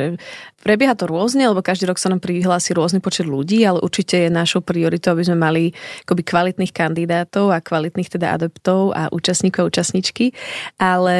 prebieha 0.63 0.95
to 0.95 1.11
rôzne, 1.11 1.43
lebo 1.43 1.61
každý 1.61 1.91
rok 1.91 1.99
sa 1.99 2.09
nám 2.09 2.23
prihlási 2.23 2.73
rôzny 2.73 3.03
počet 3.03 3.27
ľudí, 3.27 3.67
ale 3.67 3.83
určite 3.83 4.15
je 4.15 4.31
našou 4.31 4.63
prioritou, 4.63 5.19
aby 5.19 5.27
sme 5.27 5.37
mali 5.37 5.63
akoby 6.07 6.23
kvalitných 6.23 6.71
kandidátov 6.71 7.51
a 7.51 7.59
kvalitných 7.59 8.09
teda 8.09 8.39
adeptov 8.39 8.95
a 8.95 9.11
účastníkov 9.11 9.67
a 9.67 9.69
účastničky, 9.69 10.31
ale 10.79 11.17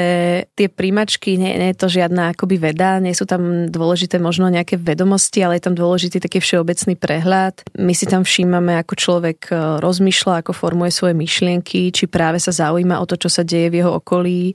tie 0.55 0.71
príjmačky, 0.71 1.35
nie, 1.35 1.59
nie 1.59 1.75
je 1.75 1.81
to 1.83 1.91
žiadna 1.91 2.33
akoby 2.33 2.63
veda, 2.63 3.03
nie 3.03 3.13
sú 3.13 3.27
tam 3.27 3.67
dôležité 3.67 4.23
možno 4.23 4.47
nejaké 4.47 4.79
vedomosti, 4.79 5.43
ale 5.43 5.59
je 5.59 5.67
tam 5.67 5.75
dôležitý 5.75 6.23
taký 6.23 6.39
všeobecný 6.39 6.95
prehľad. 6.95 7.67
My 7.77 7.93
si 7.93 8.07
tam 8.07 8.23
všímame, 8.23 8.79
ako 8.79 8.95
človek 8.95 9.51
e, 9.51 9.83
rozmýšľa, 9.83 10.47
ako 10.47 10.55
formuje 10.55 10.95
svoje 10.95 11.19
myšlienky, 11.19 11.91
či 11.91 12.07
práve 12.07 12.39
sa 12.39 12.55
zaujíma 12.55 13.03
o 13.03 13.09
to, 13.11 13.19
čo 13.19 13.27
sa 13.27 13.43
deje 13.43 13.69
v 13.75 13.83
jeho 13.83 13.99
okolí 13.99 14.55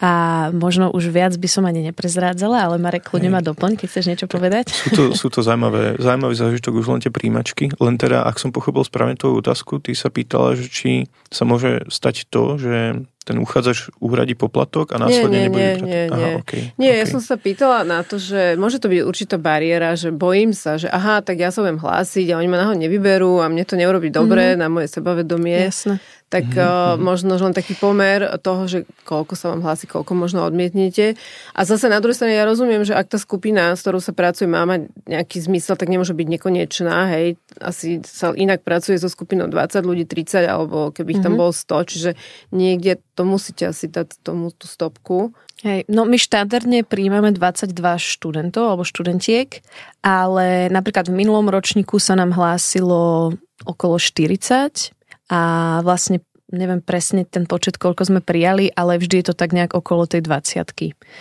a 0.00 0.10
možno 0.56 0.88
už 0.88 1.12
viac 1.12 1.36
by 1.36 1.44
som 1.44 1.68
ani 1.68 1.84
neprezrádzala, 1.92 2.64
ale 2.64 2.80
Marek, 2.80 3.12
kľudne 3.12 3.36
ma 3.36 3.44
doplň, 3.44 3.76
keď 3.76 3.86
chceš 3.92 4.08
niečo 4.08 4.26
povedať. 4.32 4.72
Sú 4.72 4.90
to, 4.96 5.04
sú 5.12 5.28
to 5.28 5.44
zaujímavé, 5.44 6.00
zaujímavý 6.00 6.34
zážitok 6.40 6.80
už 6.80 6.86
len 6.96 7.00
tie 7.04 7.12
príjimačky. 7.12 7.76
Len 7.76 7.94
teda, 8.00 8.24
ak 8.24 8.40
som 8.40 8.48
pochopil 8.48 8.80
správne 8.80 9.20
tvoju 9.20 9.44
otázku, 9.44 9.76
ty 9.84 9.92
sa 9.92 10.08
pýtala, 10.08 10.56
že 10.56 10.72
či 10.72 10.90
sa 11.28 11.44
môže 11.44 11.84
stať 11.92 12.32
to, 12.32 12.56
že 12.56 13.04
ten 13.20 13.36
uchádzač 13.36 13.92
uhradí 14.00 14.32
poplatok 14.32 14.96
a 14.96 14.96
následne 14.96 15.28
nie, 15.28 15.36
nie, 15.36 15.46
nebude 15.46 15.62
nie, 15.62 15.84
nie, 15.84 16.04
aha, 16.08 16.16
nie. 16.16 16.32
Okay, 16.40 16.62
nie, 16.80 16.90
okay. 16.90 17.00
ja 17.04 17.06
som 17.06 17.20
sa 17.20 17.36
pýtala 17.36 17.84
na 17.84 18.00
to, 18.00 18.16
že 18.16 18.56
môže 18.56 18.80
to 18.80 18.88
byť 18.88 19.00
určitá 19.04 19.36
bariéra, 19.36 19.92
že 19.92 20.08
bojím 20.08 20.56
sa, 20.56 20.80
že 20.80 20.88
aha, 20.88 21.20
tak 21.20 21.36
ja 21.36 21.52
sa 21.52 21.60
budem 21.60 21.76
hlásiť 21.76 22.32
a 22.32 22.38
oni 22.40 22.48
ma 22.48 22.56
na 22.56 22.72
ho 22.72 22.74
nevyberú 22.74 23.44
a 23.44 23.52
mne 23.52 23.68
to 23.68 23.76
neurobi 23.76 24.08
dobre 24.08 24.56
mm-hmm. 24.56 24.60
na 24.64 24.66
moje 24.72 24.88
sebavedomie. 24.88 25.68
Jasne 25.68 26.00
tak 26.30 26.46
mm-hmm. 26.46 26.62
uh, 26.62 26.94
možno 26.94 27.34
len 27.34 27.50
taký 27.50 27.74
pomer 27.74 28.22
toho, 28.38 28.70
že 28.70 28.86
koľko 29.02 29.34
sa 29.34 29.50
vám 29.50 29.66
hlási, 29.66 29.90
koľko 29.90 30.14
možno 30.14 30.46
odmietnete. 30.46 31.18
A 31.58 31.66
zase 31.66 31.90
na 31.90 31.98
druhej 31.98 32.14
strane 32.14 32.38
ja 32.38 32.46
rozumiem, 32.46 32.86
že 32.86 32.94
ak 32.94 33.10
tá 33.10 33.18
skupina, 33.18 33.74
s 33.74 33.82
ktorou 33.82 33.98
sa 33.98 34.14
pracuje, 34.14 34.46
má 34.46 34.62
mať 34.62 34.94
nejaký 35.10 35.42
zmysel, 35.42 35.74
tak 35.74 35.90
nemôže 35.90 36.14
byť 36.14 36.28
nekonečná. 36.38 37.10
Hej, 37.10 37.34
asi 37.58 37.98
sa 38.06 38.30
inak 38.30 38.62
pracuje 38.62 39.02
so 39.02 39.10
skupinou 39.10 39.50
20 39.50 39.82
ľudí, 39.82 40.06
30, 40.06 40.46
alebo 40.46 40.94
keby 40.94 41.18
ich 41.18 41.22
tam 41.26 41.34
mm-hmm. 41.34 41.50
bol 41.74 41.82
100, 41.82 41.90
čiže 41.90 42.10
niekde 42.54 43.02
to 43.20 43.28
musíte 43.28 43.68
asi 43.68 43.84
dať 43.84 44.24
tomu 44.24 44.48
tú 44.48 44.64
stopku. 44.64 45.36
Hej, 45.60 45.84
no 45.92 46.08
my 46.08 46.16
štandardne 46.16 46.88
príjmame 46.88 47.36
22 47.36 47.76
študentov 48.00 48.64
alebo 48.64 48.80
študentiek, 48.88 49.60
ale 50.00 50.72
napríklad 50.72 51.12
v 51.12 51.20
minulom 51.20 51.52
ročníku 51.52 52.00
sa 52.00 52.16
nám 52.16 52.32
hlásilo 52.32 53.36
okolo 53.68 54.00
40 54.00 54.96
a 55.28 55.40
vlastne 55.84 56.24
neviem 56.48 56.80
presne 56.80 57.28
ten 57.28 57.44
počet, 57.44 57.76
koľko 57.76 58.08
sme 58.08 58.20
prijali, 58.24 58.72
ale 58.72 58.96
vždy 58.96 59.20
je 59.20 59.26
to 59.28 59.34
tak 59.36 59.52
nejak 59.52 59.76
okolo 59.76 60.08
tej 60.08 60.24
20 60.24 60.64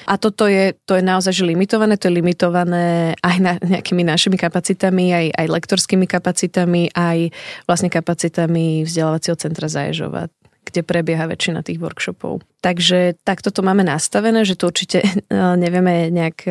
A 0.07 0.13
toto 0.15 0.47
je, 0.47 0.71
to 0.87 0.95
je 0.95 1.03
naozaj 1.03 1.35
limitované, 1.43 1.99
to 1.99 2.07
je 2.07 2.15
limitované 2.15 3.13
aj 3.19 3.37
na, 3.43 3.53
nejakými 3.59 4.07
našimi 4.07 4.39
kapacitami, 4.39 5.11
aj, 5.11 5.25
aj 5.35 5.47
lektorskými 5.51 6.07
kapacitami, 6.07 6.95
aj 6.95 7.35
vlastne 7.67 7.91
kapacitami 7.91 8.87
vzdelávacieho 8.87 9.35
centra 9.35 9.67
Zaježova 9.67 10.31
kde 10.69 10.85
prebieha 10.85 11.25
väčšina 11.25 11.65
tých 11.65 11.81
workshopov. 11.81 12.45
Takže 12.61 13.17
takto 13.25 13.49
to 13.49 13.65
máme 13.65 13.81
nastavené, 13.81 14.45
že 14.45 14.55
to 14.55 14.69
určite 14.69 15.01
nevieme 15.63 16.13
nejak 16.13 16.45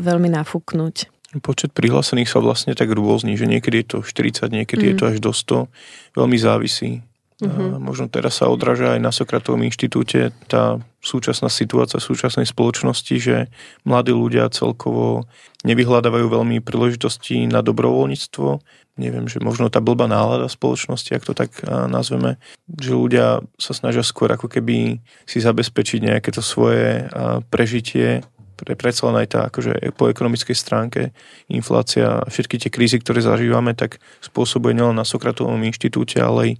veľmi 0.00 0.30
nafúknuť. 0.30 1.10
Počet 1.42 1.74
prihlásených 1.74 2.30
sa 2.30 2.38
vlastne 2.38 2.78
tak 2.78 2.94
rôzni, 2.94 3.34
že 3.34 3.50
niekedy 3.50 3.82
je 3.82 3.86
to 3.90 3.98
40, 4.06 4.54
niekedy 4.54 4.86
mm. 4.86 4.90
je 4.90 4.94
to 4.94 5.04
až 5.10 5.16
do 5.18 5.32
100. 5.34 6.14
Veľmi 6.14 6.38
závisí. 6.38 7.02
Uh-huh. 7.42 7.82
Možno 7.82 8.06
teraz 8.06 8.38
sa 8.38 8.46
odráža 8.46 8.94
aj 8.94 9.00
na 9.02 9.10
Sokratovom 9.10 9.66
inštitúte 9.66 10.30
tá 10.46 10.78
súčasná 11.02 11.50
situácia 11.50 11.98
súčasnej 11.98 12.46
spoločnosti, 12.46 13.14
že 13.18 13.50
mladí 13.82 14.14
ľudia 14.14 14.46
celkovo 14.54 15.26
nevyhľadávajú 15.66 16.30
veľmi 16.30 16.62
príležitosti 16.62 17.50
na 17.50 17.58
dobrovoľníctvo. 17.66 18.62
Neviem, 19.02 19.26
že 19.26 19.42
možno 19.42 19.66
tá 19.66 19.82
blbá 19.82 20.06
nálada 20.06 20.46
spoločnosti, 20.46 21.10
ak 21.10 21.26
to 21.26 21.34
tak 21.34 21.50
nazveme, 21.66 22.38
že 22.70 22.94
ľudia 22.94 23.42
sa 23.58 23.74
snažia 23.74 24.06
skôr 24.06 24.30
ako 24.30 24.46
keby 24.46 25.02
si 25.26 25.42
zabezpečiť 25.42 26.14
nejaké 26.14 26.30
to 26.30 26.38
svoje 26.38 27.10
prežitie 27.50 28.22
pre, 28.56 28.78
predsa 28.78 29.10
len 29.10 29.22
aj 29.22 29.28
tá 29.30 29.40
akože 29.50 29.94
po 29.98 30.08
ekonomickej 30.08 30.56
stránke 30.56 31.10
inflácia 31.50 32.22
a 32.22 32.26
všetky 32.26 32.56
tie 32.62 32.70
krízy, 32.70 33.02
ktoré 33.02 33.20
zažívame, 33.20 33.74
tak 33.74 33.98
spôsobuje 34.22 34.74
nielen 34.74 34.96
na 34.96 35.06
Sokratovom 35.06 35.60
inštitúte, 35.66 36.22
ale 36.22 36.38
aj 36.40 36.52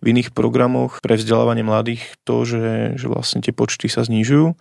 v 0.00 0.06
iných 0.16 0.32
programoch 0.32 1.02
pre 1.04 1.20
vzdelávanie 1.20 1.60
mladých 1.60 2.16
to, 2.24 2.48
že, 2.48 2.96
že 2.96 3.06
vlastne 3.06 3.44
tie 3.44 3.52
počty 3.52 3.92
sa 3.92 4.06
znižujú. 4.06 4.56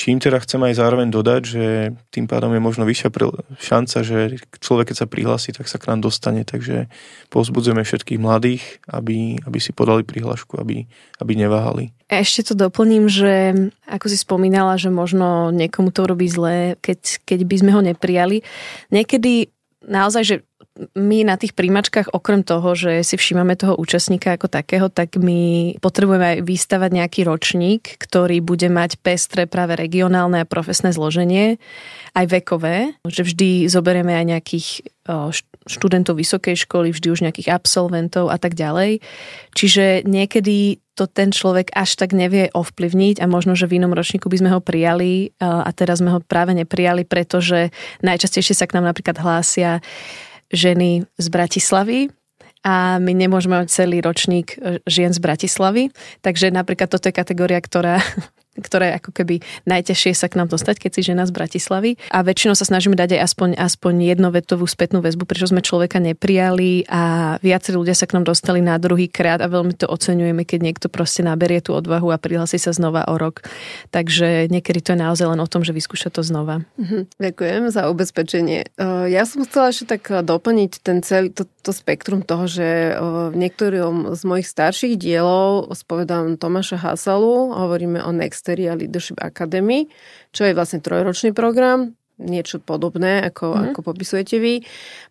Čím 0.00 0.16
teda 0.16 0.40
chcem 0.40 0.64
aj 0.64 0.80
zároveň 0.80 1.12
dodať, 1.12 1.42
že 1.44 1.92
tým 2.08 2.24
pádom 2.24 2.56
je 2.56 2.64
možno 2.64 2.88
vyššia 2.88 3.12
šanca, 3.60 4.00
že 4.00 4.40
človek, 4.56 4.88
keď 4.88 4.96
sa 4.96 5.04
prihlási, 5.04 5.52
tak 5.52 5.68
sa 5.68 5.76
k 5.76 5.92
nám 5.92 6.00
dostane. 6.00 6.40
Takže 6.40 6.88
povzbudzujeme 7.28 7.84
všetkých 7.84 8.16
mladých, 8.16 8.80
aby, 8.88 9.44
aby 9.44 9.58
si 9.60 9.76
podali 9.76 10.00
prihlášku, 10.00 10.56
aby, 10.56 10.88
aby 11.20 11.32
neváhali. 11.36 11.92
Ešte 12.08 12.48
to 12.48 12.54
doplním, 12.56 13.12
že 13.12 13.52
ako 13.84 14.08
si 14.08 14.16
spomínala, 14.16 14.80
že 14.80 14.88
možno 14.88 15.52
niekomu 15.52 15.92
to 15.92 16.08
robí 16.08 16.32
zle, 16.32 16.80
keď, 16.80 17.20
keď 17.28 17.44
by 17.44 17.56
sme 17.60 17.70
ho 17.76 17.84
neprijali. 17.84 18.40
Niekedy 18.88 19.52
naozaj, 19.84 20.22
že 20.24 20.36
my 20.94 21.26
na 21.26 21.34
tých 21.34 21.52
príjmačkách, 21.58 22.14
okrem 22.14 22.46
toho, 22.46 22.78
že 22.78 23.02
si 23.02 23.18
všímame 23.18 23.58
toho 23.58 23.74
účastníka 23.74 24.38
ako 24.38 24.46
takého, 24.46 24.86
tak 24.86 25.18
my 25.18 25.74
potrebujeme 25.82 26.38
aj 26.38 26.46
vystavať 26.46 26.90
nejaký 26.94 27.20
ročník, 27.26 27.98
ktorý 27.98 28.38
bude 28.38 28.70
mať 28.70 29.02
pestré 29.02 29.50
práve 29.50 29.74
regionálne 29.74 30.40
a 30.40 30.48
profesné 30.48 30.94
zloženie, 30.94 31.58
aj 32.14 32.26
vekové, 32.30 32.94
že 33.02 33.26
vždy 33.26 33.66
zoberieme 33.66 34.14
aj 34.14 34.26
nejakých 34.30 34.68
študentov 35.66 36.14
vysokej 36.16 36.54
školy, 36.54 36.94
vždy 36.94 37.08
už 37.10 37.26
nejakých 37.26 37.50
absolventov 37.50 38.30
a 38.30 38.38
tak 38.38 38.54
ďalej. 38.54 39.02
Čiže 39.58 40.06
niekedy 40.06 40.78
to 40.94 41.10
ten 41.10 41.34
človek 41.34 41.74
až 41.74 41.98
tak 41.98 42.14
nevie 42.14 42.52
ovplyvniť 42.52 43.18
a 43.18 43.26
možno, 43.26 43.58
že 43.58 43.66
v 43.66 43.82
inom 43.82 43.90
ročníku 43.90 44.30
by 44.30 44.38
sme 44.38 44.50
ho 44.54 44.60
prijali 44.62 45.34
a 45.42 45.66
teraz 45.74 45.98
sme 45.98 46.14
ho 46.14 46.20
práve 46.22 46.54
neprijali, 46.54 47.02
pretože 47.08 47.74
najčastejšie 48.06 48.54
sa 48.54 48.68
k 48.70 48.78
nám 48.78 48.94
napríklad 48.94 49.18
hlásia 49.18 49.82
ženy 50.50 51.06
z 51.18 51.26
Bratislavy, 51.30 52.10
a 52.60 53.00
my 53.00 53.16
nemôžeme 53.16 53.56
mať 53.56 53.72
celý 53.72 54.04
ročník 54.04 54.52
e, 54.60 54.84
žien 54.84 55.16
z 55.16 55.20
Bratislavy. 55.20 55.88
Takže 56.20 56.52
napríklad 56.52 56.92
toto 56.92 57.08
je 57.08 57.16
kategória, 57.16 57.56
ktorá 57.56 58.04
ktoré 58.58 58.98
ako 58.98 59.14
keby 59.14 59.38
najťažšie 59.70 60.12
sa 60.18 60.26
k 60.26 60.42
nám 60.42 60.50
dostať, 60.50 60.82
keď 60.82 60.90
si 60.98 61.00
žena 61.06 61.22
z 61.22 61.32
Bratislavy. 61.32 61.94
A 62.10 62.26
väčšinou 62.26 62.58
sa 62.58 62.66
snažíme 62.66 62.98
dať 62.98 63.14
aj 63.14 63.20
aspoň, 63.30 63.48
aspoň 63.54 63.94
jednovetovú 64.10 64.66
spätnú 64.66 64.98
väzbu, 64.98 65.22
prečo 65.22 65.46
sme 65.46 65.62
človeka 65.62 66.02
neprijali 66.02 66.90
a 66.90 67.36
viacerí 67.38 67.78
ľudia 67.78 67.94
sa 67.94 68.10
k 68.10 68.18
nám 68.18 68.26
dostali 68.26 68.58
na 68.58 68.74
druhý 68.82 69.06
krát 69.06 69.38
a 69.38 69.46
veľmi 69.46 69.78
to 69.78 69.86
oceňujeme, 69.86 70.42
keď 70.42 70.60
niekto 70.66 70.86
proste 70.90 71.22
naberie 71.22 71.62
tú 71.62 71.78
odvahu 71.78 72.10
a 72.10 72.18
prihlási 72.18 72.58
sa 72.58 72.74
znova 72.74 73.06
o 73.06 73.14
rok. 73.14 73.46
Takže 73.94 74.50
niekedy 74.50 74.82
to 74.82 74.98
je 74.98 74.98
naozaj 74.98 75.30
len 75.30 75.38
o 75.38 75.46
tom, 75.46 75.62
že 75.62 75.70
vyskúša 75.70 76.10
to 76.10 76.26
znova. 76.26 76.66
Mhm, 76.74 77.06
ďakujem 77.22 77.62
za 77.70 77.86
ubezpečenie. 77.86 78.66
Ja 79.06 79.22
som 79.30 79.46
chcela 79.46 79.70
ešte 79.70 79.94
tak 79.94 80.10
doplniť 80.10 80.72
ten 80.82 81.06
celý, 81.06 81.30
to, 81.30 81.46
to 81.62 81.70
spektrum 81.70 82.26
toho, 82.26 82.50
že 82.50 82.98
v 83.30 83.36
niektorom 83.38 84.18
z 84.18 84.22
mojich 84.26 84.50
starších 84.50 84.98
dielov 84.98 85.70
spovedám 85.70 86.34
Tomáša 86.34 86.82
Hasalu, 86.82 87.54
hovoríme 87.54 88.02
o 88.02 88.10
Next 88.10 88.39
Exteria 88.40 88.72
Leadership 88.72 89.20
Academy, 89.20 89.84
čo 90.32 90.48
je 90.48 90.56
vlastne 90.56 90.80
trojročný 90.80 91.36
program, 91.36 91.92
niečo 92.20 92.60
podobné, 92.60 93.24
ako, 93.24 93.46
mm. 93.56 93.62
ako 93.72 93.80
popisujete 93.80 94.36
vy. 94.36 94.60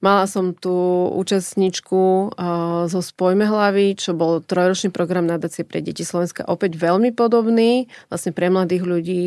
Mala 0.05 0.29
som 0.29 0.53
tu 0.53 0.71
účastničku 1.17 2.31
uh, 2.37 2.85
zo 2.85 3.01
Spojme 3.01 3.49
hlavy, 3.49 3.97
čo 3.97 4.13
bol 4.13 4.45
trojročný 4.45 4.93
program 4.93 5.25
nadácie 5.25 5.65
pre 5.65 5.81
deti 5.81 6.05
Slovenska, 6.05 6.45
opäť 6.45 6.77
veľmi 6.77 7.11
podobný, 7.11 7.89
vlastne 8.07 8.31
pre 8.31 8.53
mladých 8.53 8.83
ľudí 8.85 9.23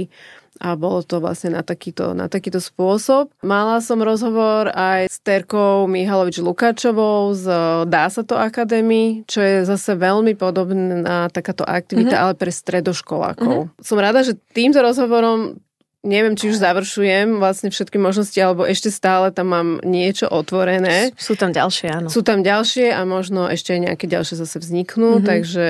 a 0.61 0.77
bolo 0.77 1.01
to 1.01 1.19
vlastne 1.19 1.57
na 1.57 1.65
takýto, 1.65 2.13
na 2.13 2.29
takýto 2.29 2.61
spôsob. 2.61 3.33
Mala 3.41 3.81
som 3.81 3.99
rozhovor 4.05 4.69
aj 4.71 5.09
s 5.09 5.19
Terkou 5.25 5.89
Mihalovič 5.89 6.39
Lukáčovou 6.45 7.33
z 7.33 7.47
Dá 7.89 8.07
sa 8.13 8.23
to 8.23 8.37
Akadémy, 8.37 9.25
čo 9.25 9.41
je 9.41 9.65
zase 9.65 9.97
veľmi 9.97 10.37
podobná 10.37 11.33
takáto 11.33 11.65
aktivita, 11.65 12.15
mm-hmm. 12.15 12.25
ale 12.29 12.33
pre 12.37 12.53
stredoškolákov. 12.53 13.73
Mm-hmm. 13.73 13.83
Som 13.83 13.99
rada, 13.99 14.21
že 14.21 14.37
týmto 14.53 14.85
rozhovorom 14.85 15.57
neviem, 16.03 16.35
či 16.35 16.51
už 16.51 16.59
završujem 16.59 17.39
vlastne 17.39 17.71
všetky 17.71 17.97
možnosti, 17.97 18.37
alebo 18.43 18.67
ešte 18.67 18.91
stále 18.91 19.31
tam 19.31 19.55
mám 19.55 19.69
niečo 19.87 20.27
otvorené. 20.27 21.15
Sú 21.17 21.39
tam 21.39 21.55
ďalšie, 21.55 21.89
áno. 21.89 22.09
Sú 22.11 22.27
tam 22.27 22.43
ďalšie 22.43 22.91
a 22.91 23.07
možno 23.07 23.47
ešte 23.47 23.79
nejaké 23.79 24.11
ďalšie 24.11 24.39
zase 24.39 24.59
vzniknú, 24.59 25.19
mm-hmm. 25.19 25.27
takže 25.27 25.65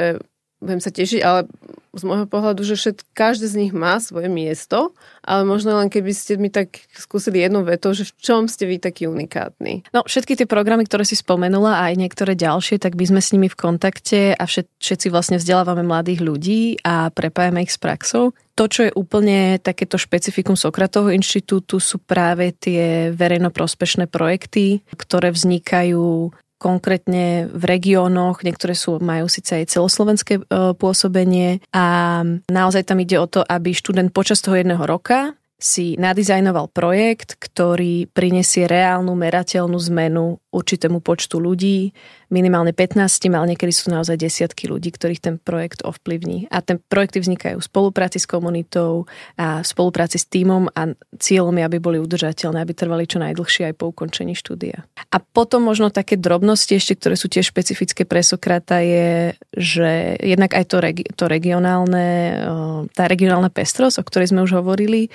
budem 0.63 0.81
sa 0.81 0.95
tešiť, 0.95 1.21
ale 1.27 1.51
z 1.93 2.03
môjho 2.09 2.25
pohľadu, 2.25 2.65
že 2.65 2.79
všet, 2.79 3.05
každý 3.13 3.51
z 3.51 3.59
nich 3.59 3.73
má 3.77 4.01
svoje 4.01 4.31
miesto, 4.33 4.97
ale 5.21 5.45
možno 5.45 5.77
len 5.77 5.93
keby 5.93 6.15
ste 6.17 6.41
mi 6.41 6.49
tak 6.49 6.89
skúsili 6.97 7.45
jednu 7.45 7.67
veto, 7.67 7.93
že 7.93 8.09
v 8.09 8.13
čom 8.17 8.43
ste 8.49 8.65
vy 8.65 8.81
taký 8.81 9.11
unikátny. 9.11 9.85
No 9.93 10.01
všetky 10.07 10.39
tie 10.39 10.49
programy, 10.49 10.89
ktoré 10.89 11.05
si 11.05 11.19
spomenula 11.19 11.83
a 11.83 11.93
aj 11.93 12.01
niektoré 12.01 12.33
ďalšie, 12.33 12.81
tak 12.81 12.97
by 12.97 13.05
sme 13.11 13.21
s 13.21 13.37
nimi 13.37 13.53
v 13.53 13.59
kontakte 13.59 14.33
a 14.33 14.45
všet, 14.49 14.71
všetci 14.81 15.07
vlastne 15.13 15.37
vzdelávame 15.37 15.85
mladých 15.85 16.25
ľudí 16.25 16.81
a 16.81 17.13
prepájame 17.13 17.67
ich 17.67 17.75
s 17.75 17.83
praxou. 17.83 18.33
To, 18.63 18.71
čo 18.71 18.87
je 18.87 18.95
úplne 18.95 19.59
takéto 19.59 19.99
špecifikum 19.99 20.55
Sokratovho 20.55 21.11
inštitútu, 21.11 21.83
sú 21.83 21.99
práve 21.99 22.55
tie 22.55 23.11
verejnoprospešné 23.11 24.07
projekty, 24.07 24.87
ktoré 24.95 25.35
vznikajú 25.35 26.31
konkrétne 26.63 27.51
v 27.51 27.63
regiónoch, 27.67 28.47
niektoré 28.47 28.79
sú, 28.79 29.03
majú 29.03 29.27
síce 29.27 29.59
aj 29.59 29.75
celoslovenské 29.75 30.39
e, 30.39 30.43
pôsobenie 30.79 31.59
a 31.75 32.23
naozaj 32.47 32.87
tam 32.87 33.03
ide 33.03 33.19
o 33.19 33.27
to, 33.27 33.43
aby 33.43 33.75
študent 33.75 34.15
počas 34.15 34.39
toho 34.39 34.55
jedného 34.55 34.87
roka 34.87 35.35
si 35.63 35.95
nadizajnoval 35.95 36.71
projekt, 36.71 37.39
ktorý 37.39 38.11
prinesie 38.11 38.67
reálnu 38.67 39.15
merateľnú 39.15 39.79
zmenu 39.91 40.42
určitému 40.53 41.01
počtu 41.01 41.41
ľudí, 41.41 41.97
minimálne 42.29 42.77
15, 42.77 43.09
ale 43.33 43.57
niekedy 43.57 43.73
sú 43.73 43.89
naozaj 43.89 44.21
desiatky 44.21 44.69
ľudí, 44.69 44.93
ktorých 44.93 45.21
ten 45.21 45.37
projekt 45.41 45.81
ovplyvní. 45.85 46.53
A 46.53 46.61
ten 46.61 46.77
projekty 46.77 47.25
vznikajú 47.25 47.61
v 47.61 47.65
spolupráci 47.65 48.21
s 48.21 48.29
komunitou 48.29 49.09
a 49.41 49.65
v 49.65 49.67
spolupráci 49.67 50.21
s 50.21 50.29
týmom 50.29 50.69
a 50.77 50.93
cieľom 51.17 51.57
je, 51.57 51.65
aby 51.65 51.79
boli 51.81 51.99
udržateľné, 52.01 52.61
aby 52.61 52.73
trvali 52.77 53.05
čo 53.09 53.21
najdlhšie 53.21 53.73
aj 53.73 53.75
po 53.81 53.89
ukončení 53.93 54.37
štúdia. 54.37 54.85
A 55.13 55.17
potom 55.21 55.65
možno 55.65 55.89
také 55.89 56.21
drobnosti 56.21 56.77
ešte, 56.77 56.97
ktoré 57.01 57.17
sú 57.17 57.33
tiež 57.33 57.49
špecifické 57.49 58.05
pre 58.05 58.21
Sokrata 58.21 58.85
je, 58.85 59.33
že 59.57 60.21
jednak 60.21 60.53
aj 60.53 60.65
to, 60.69 60.77
regi- 60.81 61.09
to 61.17 61.29
regionálne, 61.29 62.37
tá 62.93 63.09
regionálna 63.09 63.49
pestrosť, 63.49 64.01
o 64.01 64.07
ktorej 64.07 64.33
sme 64.33 64.45
už 64.45 64.61
hovorili, 64.61 65.09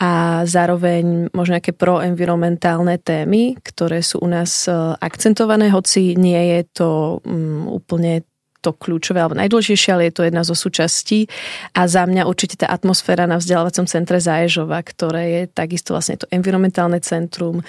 a 0.00 0.42
zároveň 0.48 1.28
možno 1.36 1.60
nejaké 1.60 1.76
proenvironmentálne 1.76 2.96
témy, 2.96 3.60
ktoré 3.60 4.00
sú 4.00 4.24
u 4.24 4.28
nás 4.32 4.64
e, 4.64 4.72
akcentované, 4.96 5.68
hoci 5.68 6.16
nie 6.16 6.56
je 6.56 6.60
to 6.72 6.88
um, 7.20 7.68
úplne 7.68 8.24
to 8.60 8.76
kľúčové 8.76 9.24
alebo 9.24 9.40
najdôležitejšie, 9.40 9.90
ale 9.90 10.08
je 10.08 10.14
to 10.14 10.22
jedna 10.28 10.44
zo 10.44 10.52
súčastí. 10.52 11.26
A 11.72 11.88
za 11.88 12.04
mňa 12.04 12.28
určite 12.28 12.60
tá 12.60 12.68
atmosféra 12.68 13.24
na 13.24 13.40
vzdelávacom 13.40 13.88
centre 13.88 14.20
Zaježova, 14.20 14.84
ktoré 14.84 15.24
je 15.32 15.42
takisto 15.48 15.96
vlastne 15.96 16.20
to 16.20 16.28
environmentálne 16.28 17.00
centrum. 17.00 17.64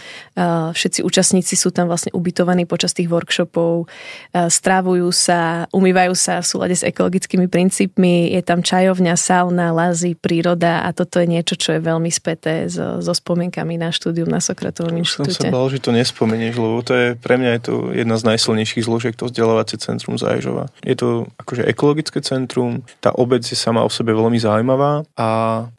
Všetci 0.76 1.02
účastníci 1.02 1.56
sú 1.56 1.72
tam 1.72 1.88
vlastne 1.88 2.12
ubytovaní 2.12 2.68
počas 2.68 2.92
tých 2.92 3.08
workshopov, 3.08 3.88
strávujú 4.36 5.10
sa, 5.16 5.72
umývajú 5.72 6.14
sa 6.14 6.44
v 6.44 6.46
súlade 6.46 6.76
s 6.76 6.84
ekologickými 6.84 7.48
princípmi, 7.48 8.36
je 8.36 8.42
tam 8.44 8.60
čajovňa, 8.60 9.16
sauna, 9.16 9.72
lazy, 9.72 10.20
príroda 10.20 10.84
a 10.84 10.92
toto 10.92 11.24
je 11.24 11.28
niečo, 11.32 11.56
čo 11.56 11.78
je 11.78 11.80
veľmi 11.80 12.12
späté 12.12 12.68
so, 12.68 13.00
so 13.00 13.16
spomienkami 13.16 13.80
na 13.80 13.96
štúdium 13.96 14.28
na 14.28 14.44
Sokratovom 14.44 15.00
inštitúte. 15.00 15.40
Som 15.40 15.48
sa 15.48 15.56
bal, 15.56 15.72
že 15.72 15.80
to 15.80 15.96
nespomenieš, 15.96 16.60
lebo 16.60 16.84
to 16.84 16.94
je 16.94 17.08
pre 17.16 17.40
mňa 17.40 17.52
je 17.56 17.62
to 17.64 17.74
jedna 17.96 18.16
z 18.20 18.24
najsilnejších 18.28 18.84
zložiek, 18.84 19.16
to 19.16 19.32
vzdelávacie 19.32 19.80
centrum 19.80 20.20
Zaježova. 20.20 20.68
Je 20.82 20.98
to 20.98 21.30
akože 21.38 21.68
ekologické 21.70 22.20
centrum, 22.26 22.82
tá 23.00 23.14
obec 23.14 23.46
je 23.46 23.58
sama 23.58 23.86
o 23.86 23.90
sebe 23.90 24.12
veľmi 24.18 24.42
zaujímavá 24.42 25.06
a 25.14 25.30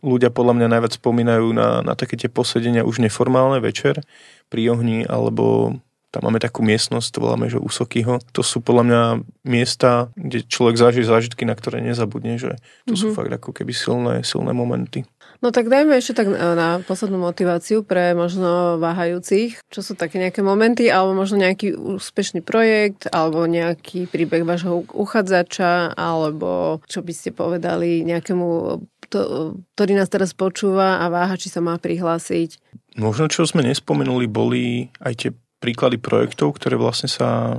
ľudia 0.01 0.31
podľa 0.31 0.55
mňa 0.59 0.69
najviac 0.79 0.93
spomínajú 0.99 1.51
na, 1.51 1.83
na 1.83 1.99
také 1.99 2.15
tie 2.15 2.31
posedenia 2.31 2.87
už 2.87 3.03
neformálne 3.03 3.59
večer 3.59 3.99
pri 4.47 4.71
ohni 4.71 5.03
alebo 5.07 5.77
tam 6.13 6.29
máme 6.29 6.45
takú 6.45 6.61
miestnosť, 6.61 7.09
to 7.09 7.25
voláme, 7.25 7.49
že 7.49 7.57
Usokyho. 7.57 8.21
To 8.37 8.45
sú 8.45 8.61
podľa 8.61 8.85
mňa 8.85 9.03
miesta, 9.49 10.13
kde 10.13 10.45
človek 10.45 10.77
zažije 10.77 11.09
zážitky, 11.09 11.49
na 11.49 11.57
ktoré 11.57 11.81
nezabudne, 11.81 12.37
že 12.37 12.61
to 12.85 12.93
mm-hmm. 12.93 13.01
sú 13.01 13.07
mhm. 13.11 13.17
fakt 13.17 13.33
ako 13.33 13.51
keby 13.57 13.73
silné, 13.73 14.15
silné 14.21 14.53
momenty. 14.53 15.09
No 15.43 15.51
tak 15.51 15.67
dajme 15.67 15.99
ešte 15.99 16.23
tak 16.23 16.31
na 16.31 16.79
poslednú 16.87 17.19
motiváciu 17.19 17.83
pre 17.83 18.15
možno 18.15 18.79
váhajúcich. 18.79 19.59
Čo 19.67 19.81
sú 19.83 19.93
také 19.99 20.23
nejaké 20.23 20.39
momenty, 20.39 20.87
alebo 20.87 21.19
možno 21.19 21.43
nejaký 21.43 21.75
úspešný 21.75 22.47
projekt, 22.47 23.11
alebo 23.11 23.43
nejaký 23.51 24.07
príbeh 24.07 24.47
vášho 24.47 24.87
uchádzača, 24.95 25.99
alebo 25.99 26.79
čo 26.87 27.03
by 27.03 27.11
ste 27.11 27.35
povedali 27.35 28.07
nejakému, 28.07 28.79
to, 29.11 29.21
ktorý 29.75 29.99
nás 29.99 30.07
teraz 30.07 30.31
počúva 30.31 31.03
a 31.03 31.11
váha, 31.11 31.35
či 31.35 31.51
sa 31.51 31.59
má 31.59 31.75
prihlásiť. 31.75 32.63
Možno, 32.95 33.27
čo 33.27 33.43
sme 33.43 33.67
nespomenuli, 33.67 34.31
boli 34.31 34.95
aj 35.03 35.15
tie 35.19 35.31
príklady 35.63 36.03
projektov, 36.03 36.59
ktoré 36.59 36.75
vlastne 36.75 37.07
sa 37.07 37.55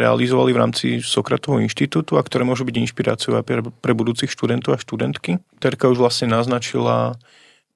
realizovali 0.00 0.56
v 0.56 0.60
rámci 0.64 0.86
Sokratovho 1.04 1.60
inštitútu 1.60 2.16
a 2.16 2.24
ktoré 2.24 2.48
môžu 2.48 2.64
byť 2.64 2.76
inšpiráciou 2.88 3.36
aj 3.36 3.44
pre, 3.84 3.92
budúcich 3.92 4.32
študentov 4.32 4.74
a 4.74 4.80
študentky. 4.80 5.36
Terka 5.60 5.92
už 5.92 6.00
vlastne 6.00 6.32
naznačila 6.32 7.20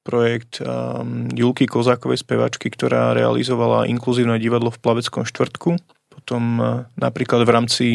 projekt 0.07 0.63
um, 0.63 1.27
Julky 1.35 1.67
Kozákovej 1.67 2.23
spevačky, 2.23 2.71
ktorá 2.71 3.11
realizovala 3.13 3.91
inkluzívne 3.91 4.39
divadlo 4.39 4.71
v 4.71 4.79
Plaveckom 4.79 5.27
štvrtku. 5.27 5.77
Potom 6.27 6.59
uh, 6.59 6.83
napríklad 6.99 7.47
v 7.47 7.55
rámci 7.55 7.87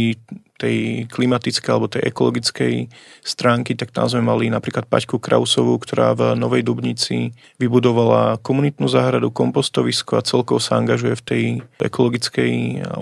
tej 0.56 1.10
klimatickej 1.12 1.67
alebo 1.67 1.91
tej 1.91 2.08
ekologickej 2.08 2.88
stránky, 3.26 3.76
tak 3.76 3.91
tam 3.91 4.08
sme 4.08 4.24
mali 4.24 4.48
napríklad 4.48 4.88
Paťku 4.88 5.20
Krausovú, 5.20 5.76
ktorá 5.76 6.15
v 6.15 6.39
Novej 6.39 6.63
Dubnici 6.63 7.36
vybudovala 7.60 8.39
komunitnú 8.39 8.88
záhradu, 8.88 9.36
kompostovisko 9.36 10.15
a 10.15 10.24
celkovo 10.24 10.63
sa 10.63 10.80
angažuje 10.80 11.20
v 11.20 11.26
tej 11.28 11.44
ekologickej 11.82 12.52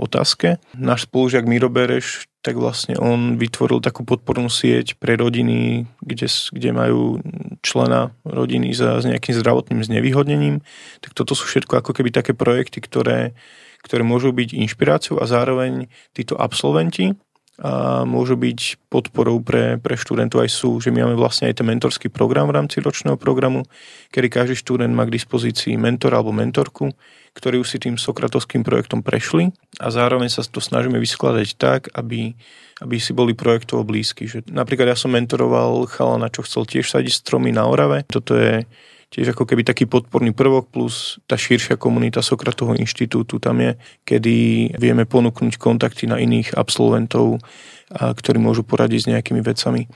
otázke. 0.01 0.57
Náš 0.73 1.05
spolužiak 1.05 1.45
Miro 1.45 1.69
Bereš, 1.69 2.25
tak 2.39 2.55
vlastne 2.55 2.95
on 2.95 3.35
vytvoril 3.35 3.83
takú 3.83 4.07
podpornú 4.07 4.49
sieť 4.49 4.95
pre 4.95 5.19
rodiny, 5.19 5.83
kde, 6.01 6.25
kde 6.25 6.69
majú 6.73 7.19
člena 7.59 8.15
rodiny 8.23 8.71
s, 8.71 8.81
s 8.81 9.03
nejakým 9.03 9.35
zdravotným 9.35 9.83
znevýhodnením. 9.83 10.63
Tak 11.03 11.11
toto 11.11 11.35
sú 11.35 11.43
všetko 11.43 11.83
ako 11.83 11.91
keby 11.91 12.15
také 12.15 12.31
projekty, 12.31 12.79
ktoré 12.79 13.35
ktoré 13.83 14.03
môžu 14.03 14.35
byť 14.35 14.55
inšpiráciou 14.55 15.19
a 15.19 15.25
zároveň 15.25 15.87
títo 16.11 16.35
absolventi 16.35 17.15
a 17.59 18.07
môžu 18.07 18.39
byť 18.39 18.87
podporou 18.87 19.43
pre, 19.43 19.75
pre 19.75 19.99
študentov 19.99 20.47
aj 20.47 20.51
sú, 20.51 20.79
že 20.79 20.95
my 20.95 21.03
máme 21.03 21.19
vlastne 21.19 21.51
aj 21.51 21.59
ten 21.59 21.67
mentorský 21.67 22.07
program 22.07 22.47
v 22.47 22.55
rámci 22.55 22.79
ročného 22.79 23.19
programu, 23.19 23.67
kedy 24.15 24.31
každý 24.31 24.55
študent 24.55 24.95
má 24.95 25.03
k 25.03 25.19
dispozícii 25.19 25.75
mentora 25.75 26.23
alebo 26.23 26.31
mentorku, 26.31 26.87
ktorí 27.35 27.59
už 27.59 27.67
si 27.67 27.77
tým 27.83 27.99
sokratovským 27.99 28.63
projektom 28.63 29.03
prešli 29.03 29.51
a 29.75 29.91
zároveň 29.91 30.31
sa 30.31 30.39
to 30.47 30.63
snažíme 30.63 30.95
vyskladať 31.03 31.47
tak, 31.59 31.81
aby, 31.99 32.31
aby 32.79 32.95
si 32.95 33.11
boli 33.11 33.35
projektovo 33.35 33.83
blízky. 33.83 34.23
Že 34.23 34.55
napríklad 34.55 34.95
ja 34.95 34.97
som 34.97 35.11
mentoroval 35.11 35.83
chalana, 35.91 36.31
čo 36.31 36.47
chcel 36.47 36.63
tiež 36.63 36.87
sadiť 36.87 37.11
stromy 37.11 37.51
na 37.51 37.67
Orave. 37.67 38.07
Toto 38.07 38.39
je 38.39 38.63
tiež 39.09 39.33
ako 39.33 39.43
keby 39.49 39.65
taký 39.65 39.89
podporný 39.89 40.31
prvok 40.37 40.69
plus 40.69 41.17
tá 41.25 41.33
širšia 41.33 41.81
komunita 41.81 42.21
Sokratovho 42.21 42.77
inštitútu. 42.77 43.41
Tam 43.41 43.57
je, 43.57 43.73
kedy 44.05 44.35
vieme 44.77 45.09
ponúknuť 45.09 45.57
kontakty 45.57 46.05
na 46.05 46.21
iných 46.21 46.53
absolventov, 46.53 47.41
a 47.89 48.13
ktorí 48.13 48.37
môžu 48.37 48.61
poradiť 48.61 48.99
s 49.05 49.09
nejakými 49.09 49.41
vecami. 49.41 49.89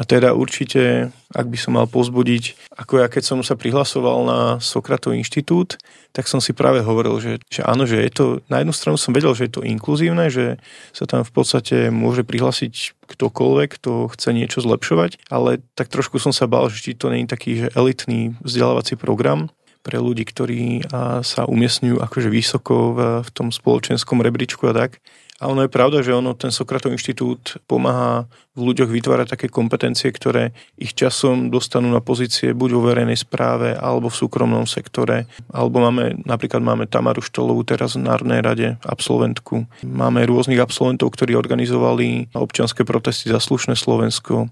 A 0.00 0.08
teda 0.08 0.32
určite, 0.32 1.12
ak 1.36 1.46
by 1.52 1.58
som 1.60 1.76
mal 1.76 1.84
pozbudiť, 1.84 2.72
ako 2.80 3.04
ja 3.04 3.12
keď 3.12 3.22
som 3.22 3.38
sa 3.44 3.60
prihlasoval 3.60 4.24
na 4.24 4.40
Sokratov 4.56 5.12
inštitút, 5.12 5.76
tak 6.16 6.32
som 6.32 6.40
si 6.40 6.56
práve 6.56 6.80
hovoril, 6.80 7.20
že, 7.20 7.32
že 7.52 7.60
áno, 7.60 7.84
že 7.84 8.00
je 8.00 8.10
to, 8.10 8.24
na 8.48 8.64
jednu 8.64 8.72
stranu 8.72 8.96
som 8.96 9.12
vedel, 9.12 9.36
že 9.36 9.52
je 9.52 9.60
to 9.60 9.66
inkluzívne, 9.66 10.32
že 10.32 10.56
sa 10.96 11.04
tam 11.04 11.28
v 11.28 11.32
podstate 11.36 11.92
môže 11.92 12.24
prihlasiť 12.24 13.04
ktokoľvek, 13.04 13.68
kto 13.76 14.08
chce 14.08 14.28
niečo 14.32 14.64
zlepšovať, 14.64 15.28
ale 15.28 15.60
tak 15.76 15.92
trošku 15.92 16.16
som 16.16 16.32
sa 16.32 16.48
bál, 16.48 16.72
že 16.72 16.80
či 16.80 16.96
to 16.96 17.12
nie 17.12 17.28
je 17.28 17.32
taký 17.32 17.50
že 17.60 17.68
elitný 17.76 18.32
vzdelávací 18.40 18.96
program, 18.96 19.52
pre 19.82 19.98
ľudí, 19.98 20.22
ktorí 20.24 20.86
sa 21.26 21.44
umiestňujú 21.44 21.98
akože 21.98 22.28
vysoko 22.30 22.74
v, 22.94 22.98
v 23.26 23.30
tom 23.34 23.50
spoločenskom 23.50 24.22
rebríčku 24.22 24.70
a 24.70 24.74
tak. 24.74 25.02
A 25.42 25.50
ono 25.50 25.66
je 25.66 25.74
pravda, 25.74 26.06
že 26.06 26.14
ono, 26.14 26.38
ten 26.38 26.54
Sokratov 26.54 26.94
inštitút 26.94 27.58
pomáha 27.66 28.30
v 28.54 28.62
ľuďoch 28.62 28.86
vytvárať 28.86 29.26
také 29.34 29.50
kompetencie, 29.50 30.14
ktoré 30.14 30.54
ich 30.78 30.94
časom 30.94 31.50
dostanú 31.50 31.90
na 31.90 31.98
pozície 31.98 32.54
buď 32.54 32.70
vo 32.78 32.86
verejnej 32.86 33.18
správe, 33.18 33.74
alebo 33.74 34.06
v 34.06 34.22
súkromnom 34.22 34.70
sektore. 34.70 35.26
Alebo 35.50 35.82
máme, 35.82 36.14
napríklad 36.22 36.62
máme 36.62 36.86
Tamaru 36.86 37.18
Štolovú 37.18 37.66
teraz 37.66 37.98
v 37.98 38.06
Národnej 38.06 38.38
rade, 38.38 38.68
absolventku. 38.86 39.66
Máme 39.82 40.22
rôznych 40.30 40.62
absolventov, 40.62 41.10
ktorí 41.10 41.34
organizovali 41.34 42.30
občianske 42.38 42.86
protesty 42.86 43.34
za 43.34 43.42
slušné 43.42 43.74
Slovensko. 43.74 44.46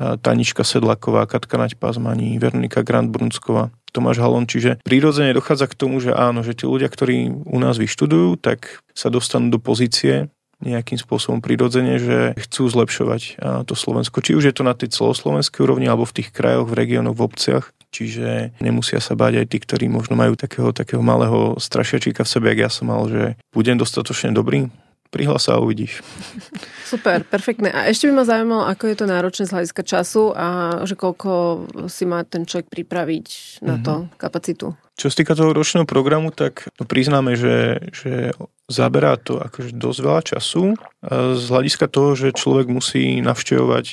Tanička 0.00 0.64
Sedlaková, 0.64 1.28
Katka 1.28 1.60
Naď 1.60 1.76
Pazmaní, 1.76 2.40
Veronika 2.40 2.80
Grantbrunsková. 2.80 3.68
Tomáš 3.90 4.22
Halon, 4.22 4.46
čiže 4.46 4.78
prirodzene 4.86 5.34
dochádza 5.34 5.66
k 5.66 5.74
tomu, 5.74 5.98
že 5.98 6.14
áno, 6.14 6.46
že 6.46 6.54
tí 6.54 6.62
ľudia, 6.62 6.86
ktorí 6.86 7.26
u 7.42 7.58
nás 7.58 7.74
vyštudujú, 7.74 8.38
tak 8.38 8.86
sa 8.94 9.10
dostanú 9.10 9.50
do 9.50 9.58
pozície 9.58 10.30
nejakým 10.62 11.00
spôsobom 11.00 11.42
prirodzene, 11.42 11.98
že 11.98 12.38
chcú 12.38 12.70
zlepšovať 12.70 13.40
to 13.66 13.74
Slovensko. 13.74 14.22
Či 14.22 14.38
už 14.38 14.44
je 14.46 14.54
to 14.54 14.62
na 14.62 14.78
tej 14.78 14.94
celoslovenskej 14.94 15.64
úrovni, 15.64 15.90
alebo 15.90 16.06
v 16.06 16.22
tých 16.22 16.30
krajoch, 16.30 16.70
v 16.70 16.76
regiónoch, 16.78 17.16
v 17.18 17.24
obciach. 17.26 17.74
Čiže 17.90 18.54
nemusia 18.62 19.02
sa 19.02 19.18
báť 19.18 19.42
aj 19.42 19.46
tí, 19.50 19.58
ktorí 19.58 19.90
možno 19.90 20.14
majú 20.14 20.38
takého, 20.38 20.70
takého 20.70 21.02
malého 21.02 21.58
strašiačíka 21.58 22.22
v 22.22 22.30
sebe, 22.30 22.46
jak 22.54 22.62
ja 22.62 22.70
som 22.70 22.94
mal, 22.94 23.10
že 23.10 23.34
budem 23.50 23.74
dostatočne 23.74 24.30
dobrý, 24.30 24.70
Prihlas 25.10 25.50
sa 25.50 25.58
a 25.58 25.62
uvidíš. 25.62 26.06
Super, 26.86 27.26
perfektné. 27.26 27.74
A 27.74 27.90
ešte 27.90 28.06
by 28.06 28.22
ma 28.22 28.24
zaujímalo, 28.24 28.62
ako 28.62 28.84
je 28.86 28.96
to 28.96 29.06
náročné 29.10 29.44
z 29.50 29.54
hľadiska 29.58 29.82
času 29.82 30.30
a 30.38 30.46
že 30.86 30.94
koľko 30.94 31.30
si 31.90 32.06
má 32.06 32.22
ten 32.22 32.46
človek 32.46 32.70
pripraviť 32.70 33.26
na 33.66 33.74
mm-hmm. 33.74 33.86
to 33.86 33.94
mhm. 33.94 34.06
kapacitu. 34.14 34.66
Čo 34.94 35.06
sa 35.10 35.18
týka 35.18 35.32
toho 35.34 35.56
ročného 35.56 35.88
programu, 35.88 36.30
tak 36.30 36.68
no 36.78 36.84
priznáme, 36.84 37.34
že, 37.34 37.88
že 37.90 38.36
zaberá 38.68 39.16
to 39.16 39.40
akože 39.40 39.74
dosť 39.74 39.98
veľa 40.04 40.22
času 40.22 40.76
z 41.34 41.44
hľadiska 41.48 41.88
toho, 41.88 42.12
že 42.12 42.36
človek 42.36 42.68
musí 42.68 43.18
navštevovať 43.24 43.86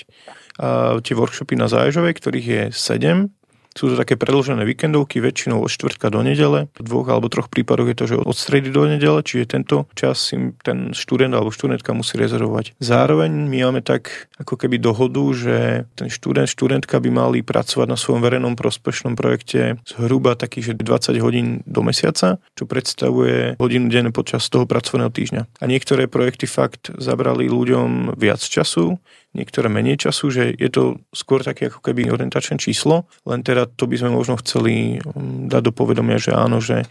tie 1.01 1.13
workshopy 1.15 1.56
na 1.56 1.71
Záježovej, 1.71 2.13
ktorých 2.17 2.47
je 2.47 2.63
7 2.75 3.30
sú 3.77 3.93
to 3.93 3.95
také 3.95 4.17
predlžené 4.17 4.65
víkendovky, 4.65 5.21
väčšinou 5.21 5.61
od 5.61 5.69
štvrtka 5.69 6.09
do 6.09 6.25
nedele. 6.25 6.65
V 6.73 6.81
dvoch 6.81 7.07
alebo 7.13 7.29
troch 7.29 7.45
prípadoch 7.47 7.93
je 7.93 7.97
to, 7.97 8.05
že 8.09 8.15
od 8.17 8.33
stredy 8.33 8.73
do 8.73 8.89
nedele, 8.89 9.21
čiže 9.21 9.53
tento 9.53 9.85
čas 9.93 10.33
si 10.33 10.57
ten 10.65 10.97
študent 10.97 11.37
alebo 11.37 11.53
študentka 11.53 11.93
musí 11.93 12.17
rezervovať. 12.17 12.73
Zároveň 12.81 13.29
my 13.29 13.57
máme 13.69 13.81
tak 13.85 14.33
ako 14.41 14.57
keby 14.57 14.81
dohodu, 14.81 15.21
že 15.37 15.85
ten 15.93 16.09
študent, 16.09 16.49
študentka 16.49 16.97
by 16.97 17.09
mali 17.13 17.39
pracovať 17.45 17.87
na 17.87 17.97
svojom 17.99 18.25
verejnom 18.25 18.57
prospešnom 18.57 19.13
projekte 19.13 19.77
zhruba 19.85 20.33
takých, 20.33 20.73
že 20.73 20.81
20 20.81 21.21
hodín 21.21 21.47
do 21.69 21.85
mesiaca, 21.85 22.41
čo 22.57 22.65
predstavuje 22.65 23.61
hodinu 23.61 23.93
denne 23.93 24.09
počas 24.09 24.49
toho 24.49 24.65
pracovného 24.65 25.13
týždňa. 25.13 25.41
A 25.61 25.63
niektoré 25.69 26.09
projekty 26.09 26.49
fakt 26.49 26.89
zabrali 26.97 27.45
ľuďom 27.45 28.17
viac 28.17 28.41
času, 28.41 28.97
niektoré 29.35 29.67
menej 29.67 30.07
času, 30.07 30.31
že 30.31 30.43
je 30.55 30.69
to 30.71 31.03
skôr 31.11 31.43
také 31.43 31.67
ako 31.67 31.83
keby 31.83 32.07
orientačné 32.07 32.57
číslo, 32.61 33.05
len 33.27 33.43
teda 33.43 33.67
to 33.67 33.85
by 33.85 33.99
sme 33.99 34.15
možno 34.15 34.39
chceli 34.39 35.03
um, 35.03 35.51
dať 35.51 35.61
do 35.67 35.71
povedomia, 35.75 36.17
že 36.17 36.31
áno, 36.31 36.63
že 36.63 36.87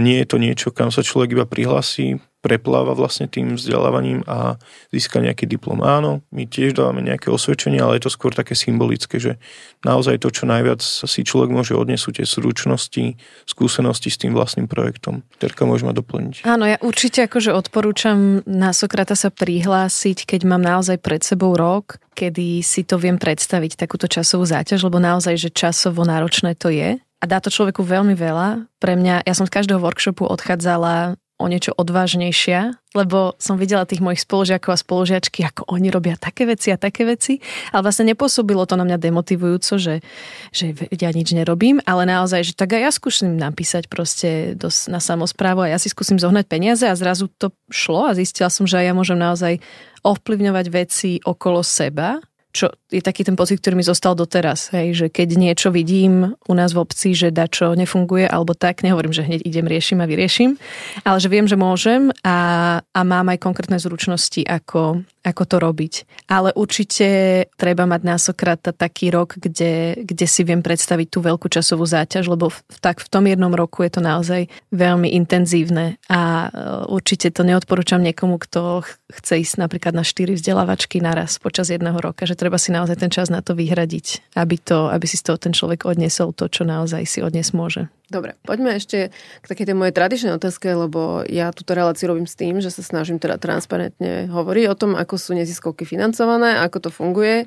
nie 0.00 0.22
je 0.22 0.26
to 0.26 0.36
niečo, 0.38 0.68
kam 0.70 0.94
sa 0.94 1.04
človek 1.04 1.34
iba 1.36 1.46
prihlási, 1.46 2.22
prepláva 2.40 2.96
vlastne 2.96 3.28
tým 3.28 3.60
vzdelávaním 3.60 4.24
a 4.24 4.56
získa 4.88 5.20
nejaký 5.20 5.44
diplom. 5.44 5.84
Áno, 5.84 6.24
my 6.32 6.48
tiež 6.48 6.72
dávame 6.72 7.04
nejaké 7.04 7.28
osvedčenie, 7.28 7.80
ale 7.80 8.00
je 8.00 8.08
to 8.08 8.12
skôr 8.12 8.32
také 8.32 8.56
symbolické, 8.56 9.20
že 9.20 9.36
naozaj 9.84 10.24
to, 10.24 10.32
čo 10.32 10.48
najviac 10.48 10.80
si 10.80 11.20
človek 11.20 11.52
môže 11.52 11.76
odniesť, 11.76 12.02
sú 12.02 12.10
tie 12.16 12.24
zručnosti, 12.24 13.04
skúsenosti 13.44 14.08
s 14.08 14.16
tým 14.16 14.32
vlastným 14.32 14.66
projektom. 14.66 15.20
Terka 15.36 15.68
môže 15.68 15.84
ma 15.84 15.92
doplniť. 15.92 16.48
Áno, 16.48 16.64
ja 16.64 16.80
určite 16.80 17.28
akože 17.28 17.52
odporúčam 17.52 18.40
na 18.48 18.72
Sokrata 18.72 19.12
sa 19.12 19.28
prihlásiť, 19.28 20.24
keď 20.24 20.40
mám 20.48 20.64
naozaj 20.64 20.96
pred 21.04 21.20
sebou 21.20 21.52
rok, 21.52 22.00
kedy 22.16 22.64
si 22.64 22.88
to 22.88 22.96
viem 22.96 23.20
predstaviť, 23.20 23.76
takúto 23.76 24.08
časovú 24.08 24.48
záťaž, 24.48 24.80
lebo 24.88 24.96
naozaj, 24.96 25.36
že 25.36 25.52
časovo 25.52 26.08
náročné 26.08 26.56
to 26.56 26.72
je 26.72 26.96
a 26.96 27.24
dá 27.28 27.36
to 27.36 27.52
človeku 27.52 27.84
veľmi 27.84 28.16
veľa. 28.16 28.64
Pre 28.80 28.94
mňa, 28.96 29.28
ja 29.28 29.34
som 29.36 29.44
z 29.44 29.52
každého 29.52 29.80
workshopu 29.80 30.24
odchádzala 30.24 31.20
o 31.40 31.48
niečo 31.48 31.72
odvážnejšia, 31.72 32.76
lebo 32.92 33.32
som 33.40 33.56
videla 33.56 33.88
tých 33.88 34.04
mojich 34.04 34.20
spolužiakov 34.28 34.76
a 34.76 34.78
spolužiačky, 34.78 35.40
ako 35.48 35.72
oni 35.72 35.88
robia 35.88 36.20
také 36.20 36.44
veci 36.44 36.68
a 36.68 36.76
také 36.76 37.08
veci, 37.08 37.40
ale 37.72 37.88
vlastne 37.88 38.12
nepôsobilo 38.12 38.68
to 38.68 38.76
na 38.76 38.84
mňa 38.84 39.00
demotivujúco, 39.00 39.80
že, 39.80 40.04
že 40.52 40.76
ja 40.92 41.08
nič 41.10 41.32
nerobím, 41.32 41.80
ale 41.88 42.04
naozaj, 42.04 42.52
že 42.52 42.54
tak 42.54 42.76
aj 42.76 42.82
ja 42.84 42.90
skúsim 42.92 43.40
napísať 43.40 43.88
proste 43.88 44.52
do, 44.52 44.68
na 44.92 45.00
samozprávu 45.00 45.64
a 45.64 45.72
ja 45.72 45.78
si 45.80 45.88
skúsim 45.88 46.20
zohnať 46.20 46.44
peniaze 46.44 46.84
a 46.84 46.92
zrazu 46.92 47.32
to 47.32 47.48
šlo 47.72 48.12
a 48.12 48.12
zistila 48.12 48.52
som, 48.52 48.68
že 48.68 48.84
ja 48.84 48.92
môžem 48.92 49.16
naozaj 49.16 49.64
ovplyvňovať 50.04 50.66
veci 50.68 51.10
okolo 51.24 51.64
seba 51.64 52.20
čo 52.50 52.66
je 52.90 53.02
taký 53.02 53.22
ten 53.22 53.38
pocit, 53.38 53.62
ktorý 53.62 53.78
mi 53.78 53.86
zostal 53.86 54.18
doteraz, 54.18 54.74
hej, 54.74 54.92
že 54.94 55.06
keď 55.08 55.28
niečo 55.38 55.68
vidím 55.70 56.34
u 56.50 56.54
nás 56.54 56.74
v 56.74 56.82
obci, 56.82 57.14
že 57.14 57.30
dačo 57.30 57.78
nefunguje, 57.78 58.26
alebo 58.26 58.52
tak, 58.52 58.82
nehovorím, 58.82 59.14
že 59.14 59.22
hneď 59.22 59.46
idem, 59.46 59.66
riešim 59.70 60.02
a 60.02 60.10
vyriešim, 60.10 60.58
ale 61.06 61.18
že 61.22 61.30
viem, 61.30 61.46
že 61.46 61.54
môžem 61.54 62.10
a, 62.26 62.38
a 62.82 63.00
mám 63.06 63.30
aj 63.30 63.38
konkrétne 63.38 63.78
zručnosti, 63.78 64.42
ako, 64.42 65.06
ako 65.22 65.42
to 65.46 65.56
robiť. 65.62 65.94
Ale 66.26 66.50
určite 66.58 67.06
treba 67.54 67.86
mať 67.86 68.00
na 68.02 68.16
Sokrata 68.18 68.74
taký 68.74 69.14
rok, 69.14 69.38
kde, 69.38 70.02
kde 70.02 70.26
si 70.26 70.42
viem 70.42 70.60
predstaviť 70.60 71.08
tú 71.08 71.22
veľkú 71.22 71.46
časovú 71.46 71.86
záťaž, 71.86 72.26
lebo 72.26 72.50
v, 72.50 72.58
tak 72.82 72.98
v 72.98 73.08
tom 73.08 73.24
jednom 73.30 73.54
roku 73.54 73.86
je 73.86 73.92
to 73.94 74.02
naozaj 74.02 74.50
veľmi 74.74 75.14
intenzívne 75.14 75.96
a 76.10 76.20
e, 76.20 76.48
určite 76.90 77.30
to 77.30 77.46
neodporúčam 77.46 78.02
niekomu, 78.02 78.42
kto 78.42 78.82
chce 79.10 79.42
ísť 79.42 79.54
napríklad 79.62 79.94
na 79.94 80.06
štyri 80.06 80.34
vzdelávačky 80.34 81.02
naraz 81.02 81.38
počas 81.38 81.70
jedného 81.70 81.98
roka, 81.98 82.26
že 82.26 82.38
treba 82.38 82.56
si 82.56 82.72
naozaj 82.80 82.96
ten 82.96 83.12
čas 83.12 83.28
na 83.28 83.44
to 83.44 83.52
vyhradiť, 83.52 84.32
aby, 84.40 84.56
to, 84.56 84.88
aby 84.88 85.04
si 85.04 85.20
z 85.20 85.28
toho 85.28 85.36
ten 85.36 85.52
človek 85.52 85.84
odnesol 85.84 86.32
to, 86.32 86.48
čo 86.48 86.64
naozaj 86.64 87.04
si 87.04 87.20
odnes 87.20 87.52
môže. 87.52 87.92
Dobre, 88.10 88.34
poďme 88.42 88.74
ešte 88.74 89.14
k 89.14 89.46
takej 89.46 89.70
tej 89.70 89.76
mojej 89.78 89.94
tradičnej 89.94 90.34
otázke, 90.34 90.66
lebo 90.66 91.22
ja 91.30 91.54
túto 91.54 91.78
reláciu 91.78 92.10
robím 92.10 92.26
s 92.26 92.34
tým, 92.34 92.58
že 92.58 92.72
sa 92.72 92.82
snažím 92.82 93.22
teda 93.22 93.38
transparentne 93.38 94.26
hovoriť 94.26 94.64
o 94.66 94.74
tom, 94.74 94.90
ako 94.98 95.14
sú 95.14 95.36
neziskovky 95.38 95.86
financované, 95.86 96.58
ako 96.58 96.88
to 96.88 96.90
funguje. 96.90 97.46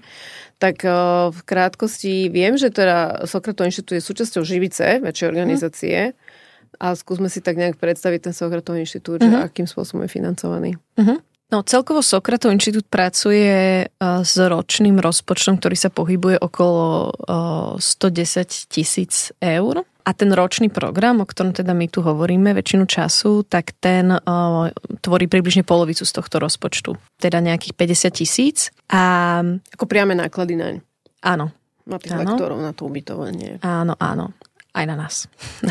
Tak 0.63 0.87
eh, 0.87 0.93
v 1.35 1.39
krátkosti 1.43 2.31
viem, 2.31 2.55
že 2.55 2.71
teda 2.71 3.27
Sokratov 3.27 3.67
inštitút 3.67 3.99
je 3.99 4.07
súčasťou 4.07 4.47
Živice, 4.47 5.03
väčšej 5.03 5.27
organizácie. 5.27 6.15
A 6.79 6.95
skúsme 6.95 7.27
si 7.27 7.43
tak 7.43 7.59
nejak 7.59 7.75
predstaviť 7.75 8.31
ten 8.31 8.33
Sokratov 8.33 8.79
inštitút, 8.79 9.19
uh-huh. 9.19 9.29
že 9.29 9.37
mhm. 9.37 9.45
akým 9.51 9.67
spôsobom 9.67 10.07
je 10.07 10.15
financovaný. 10.15 10.71
Uh-huh. 10.95 11.19
No 11.53 11.61
celkovo 11.61 12.01
Sokratov 12.01 12.49
inštitút 12.49 12.89
pracuje 12.89 13.85
s 14.01 14.33
ročným 14.41 14.97
rozpočtom, 14.97 15.61
ktorý 15.61 15.77
sa 15.77 15.93
pohybuje 15.93 16.41
okolo 16.41 17.13
110 17.77 18.73
tisíc 18.73 19.29
eur. 19.37 19.85
A 20.03 20.11
ten 20.17 20.33
ročný 20.33 20.73
program, 20.73 21.21
o 21.21 21.29
ktorom 21.29 21.53
teda 21.53 21.77
my 21.77 21.85
tu 21.93 22.01
hovoríme 22.01 22.57
väčšinu 22.57 22.89
času, 22.89 23.45
tak 23.47 23.71
ten 23.79 24.11
uh, 24.11 24.67
tvorí 24.99 25.31
približne 25.31 25.63
polovicu 25.63 26.03
z 26.03 26.11
tohto 26.11 26.43
rozpočtu. 26.43 26.97
Teda 27.21 27.39
nejakých 27.39 27.71
50 28.11 28.19
tisíc. 28.19 28.73
A... 28.91 29.39
Ako 29.77 29.87
priame 29.87 30.17
náklady 30.17 30.59
naň. 30.59 30.75
Áno. 31.23 31.53
Na 31.85 32.01
tých 32.01 32.19
áno. 32.19 32.33
lektorov, 32.33 32.59
na 32.59 32.75
to 32.75 32.83
ubytovanie. 32.89 33.63
Áno, 33.63 33.95
áno. 33.95 34.35
Aj 34.75 34.83
na 34.83 34.99
nás. 34.99 35.31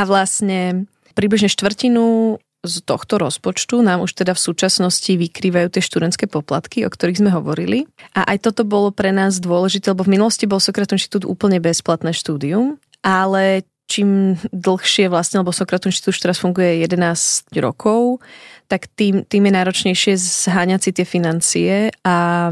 a 0.00 0.02
vlastne 0.02 0.90
približne 1.14 1.46
štvrtinu 1.46 2.40
z 2.64 2.80
tohto 2.82 3.20
rozpočtu 3.20 3.84
nám 3.84 4.02
už 4.02 4.16
teda 4.16 4.32
v 4.32 4.40
súčasnosti 4.40 5.12
vykrývajú 5.12 5.68
tie 5.68 5.82
študentské 5.84 6.26
poplatky, 6.26 6.88
o 6.88 6.90
ktorých 6.90 7.20
sme 7.20 7.30
hovorili. 7.30 7.84
A 8.16 8.24
aj 8.34 8.48
toto 8.50 8.64
bolo 8.64 8.90
pre 8.90 9.12
nás 9.12 9.38
dôležité, 9.38 9.92
lebo 9.92 10.08
v 10.08 10.16
minulosti 10.16 10.48
bol 10.48 10.58
Sokratov 10.58 10.96
inštitút 10.96 11.28
úplne 11.28 11.60
bezplatné 11.60 12.16
štúdium, 12.16 12.80
ale 13.04 13.68
čím 13.84 14.40
dlhšie 14.48 15.12
vlastne, 15.12 15.44
lebo 15.44 15.52
Sokratov 15.52 15.92
inštitút 15.92 16.16
teraz 16.16 16.40
funguje 16.40 16.80
11 16.88 17.52
rokov, 17.60 18.24
tak 18.64 18.88
tým, 18.96 19.28
tým 19.28 19.44
je 19.44 19.52
náročnejšie 19.52 20.12
zháňať 20.16 20.80
si 20.80 20.90
tie 20.96 21.06
financie 21.06 21.74
a 22.00 22.48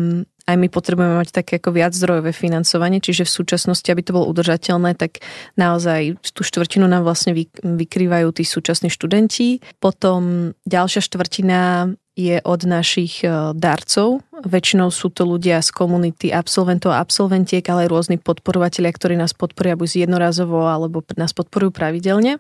aj 0.47 0.57
my 0.59 0.69
potrebujeme 0.69 1.15
mať 1.23 1.31
také 1.31 1.63
ako 1.63 1.71
viac 1.71 1.95
zdrojové 1.95 2.35
financovanie, 2.35 2.99
čiže 2.99 3.23
v 3.23 3.35
súčasnosti, 3.43 3.87
aby 3.87 4.03
to 4.03 4.15
bolo 4.15 4.27
udržateľné, 4.31 4.99
tak 4.99 5.23
naozaj 5.55 6.19
tú 6.35 6.43
štvrtinu 6.43 6.91
nám 6.91 7.07
vlastne 7.07 7.33
vykrývajú 7.63 8.29
tí 8.35 8.43
súčasní 8.43 8.91
študenti. 8.91 9.63
Potom 9.79 10.53
ďalšia 10.67 11.01
štvrtina 11.03 11.95
je 12.13 12.37
od 12.45 12.61
našich 12.69 13.25
e, 13.25 13.57
darcov. 13.57 14.21
Väčšinou 14.45 14.93
sú 14.93 15.09
to 15.09 15.25
ľudia 15.25 15.65
z 15.65 15.73
komunity 15.73 16.29
absolventov 16.29 16.93
a 16.93 17.01
absolventiek, 17.01 17.65
ale 17.73 17.89
aj 17.89 17.93
rôzni 17.93 18.17
podporovatelia, 18.21 18.93
ktorí 18.93 19.17
nás 19.17 19.33
podporia 19.33 19.81
buď 19.81 20.05
jednorazovo, 20.05 20.69
alebo 20.69 21.01
nás 21.17 21.33
podporujú 21.33 21.73
pravidelne. 21.73 22.37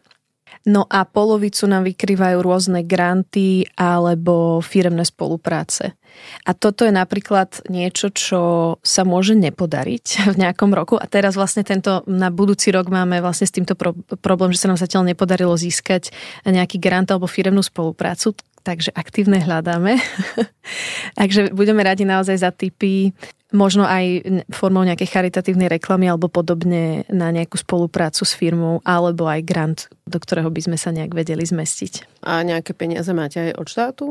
No 0.68 0.86
a 0.86 1.02
polovicu 1.02 1.66
nám 1.66 1.88
vykrývajú 1.88 2.38
rôzne 2.40 2.80
granty 2.86 3.66
alebo 3.74 4.62
firemné 4.62 5.02
spolupráce. 5.02 5.98
A 6.44 6.52
toto 6.52 6.84
je 6.84 6.92
napríklad 6.92 7.64
niečo, 7.72 8.12
čo 8.12 8.42
sa 8.84 9.02
môže 9.02 9.32
nepodariť 9.34 10.06
v 10.32 10.36
nejakom 10.36 10.70
roku. 10.70 11.00
A 11.00 11.08
teraz 11.08 11.34
vlastne 11.34 11.64
tento, 11.64 12.04
na 12.06 12.28
budúci 12.28 12.70
rok 12.70 12.92
máme 12.92 13.18
vlastne 13.24 13.48
s 13.48 13.54
týmto 13.54 13.74
pro, 13.74 13.96
problém, 14.20 14.52
že 14.52 14.62
sa 14.64 14.70
nám 14.70 14.80
zatiaľ 14.80 15.08
nepodarilo 15.08 15.56
získať 15.56 16.12
nejaký 16.46 16.78
grant 16.78 17.08
alebo 17.10 17.26
firemnú 17.26 17.64
spoluprácu 17.64 18.36
takže 18.62 18.94
aktívne 18.94 19.42
hľadáme. 19.42 19.98
takže 21.18 21.50
budeme 21.50 21.82
radi 21.82 22.06
naozaj 22.06 22.46
za 22.46 22.54
tipy, 22.54 23.10
možno 23.52 23.86
aj 23.86 24.24
formou 24.52 24.82
nejakej 24.82 25.08
charitatívnej 25.08 25.68
reklamy 25.68 26.08
alebo 26.08 26.32
podobne 26.32 27.04
na 27.12 27.30
nejakú 27.30 27.60
spoluprácu 27.60 28.24
s 28.24 28.32
firmou 28.34 28.80
alebo 28.82 29.28
aj 29.28 29.40
grant, 29.44 29.80
do 30.08 30.18
ktorého 30.18 30.50
by 30.50 30.72
sme 30.72 30.76
sa 30.80 30.90
nejak 30.90 31.14
vedeli 31.14 31.44
zmestiť. 31.46 32.24
A 32.26 32.42
nejaké 32.42 32.74
peniaze 32.74 33.10
máte 33.14 33.38
aj 33.38 33.52
od 33.58 33.66
štátu? 33.68 34.06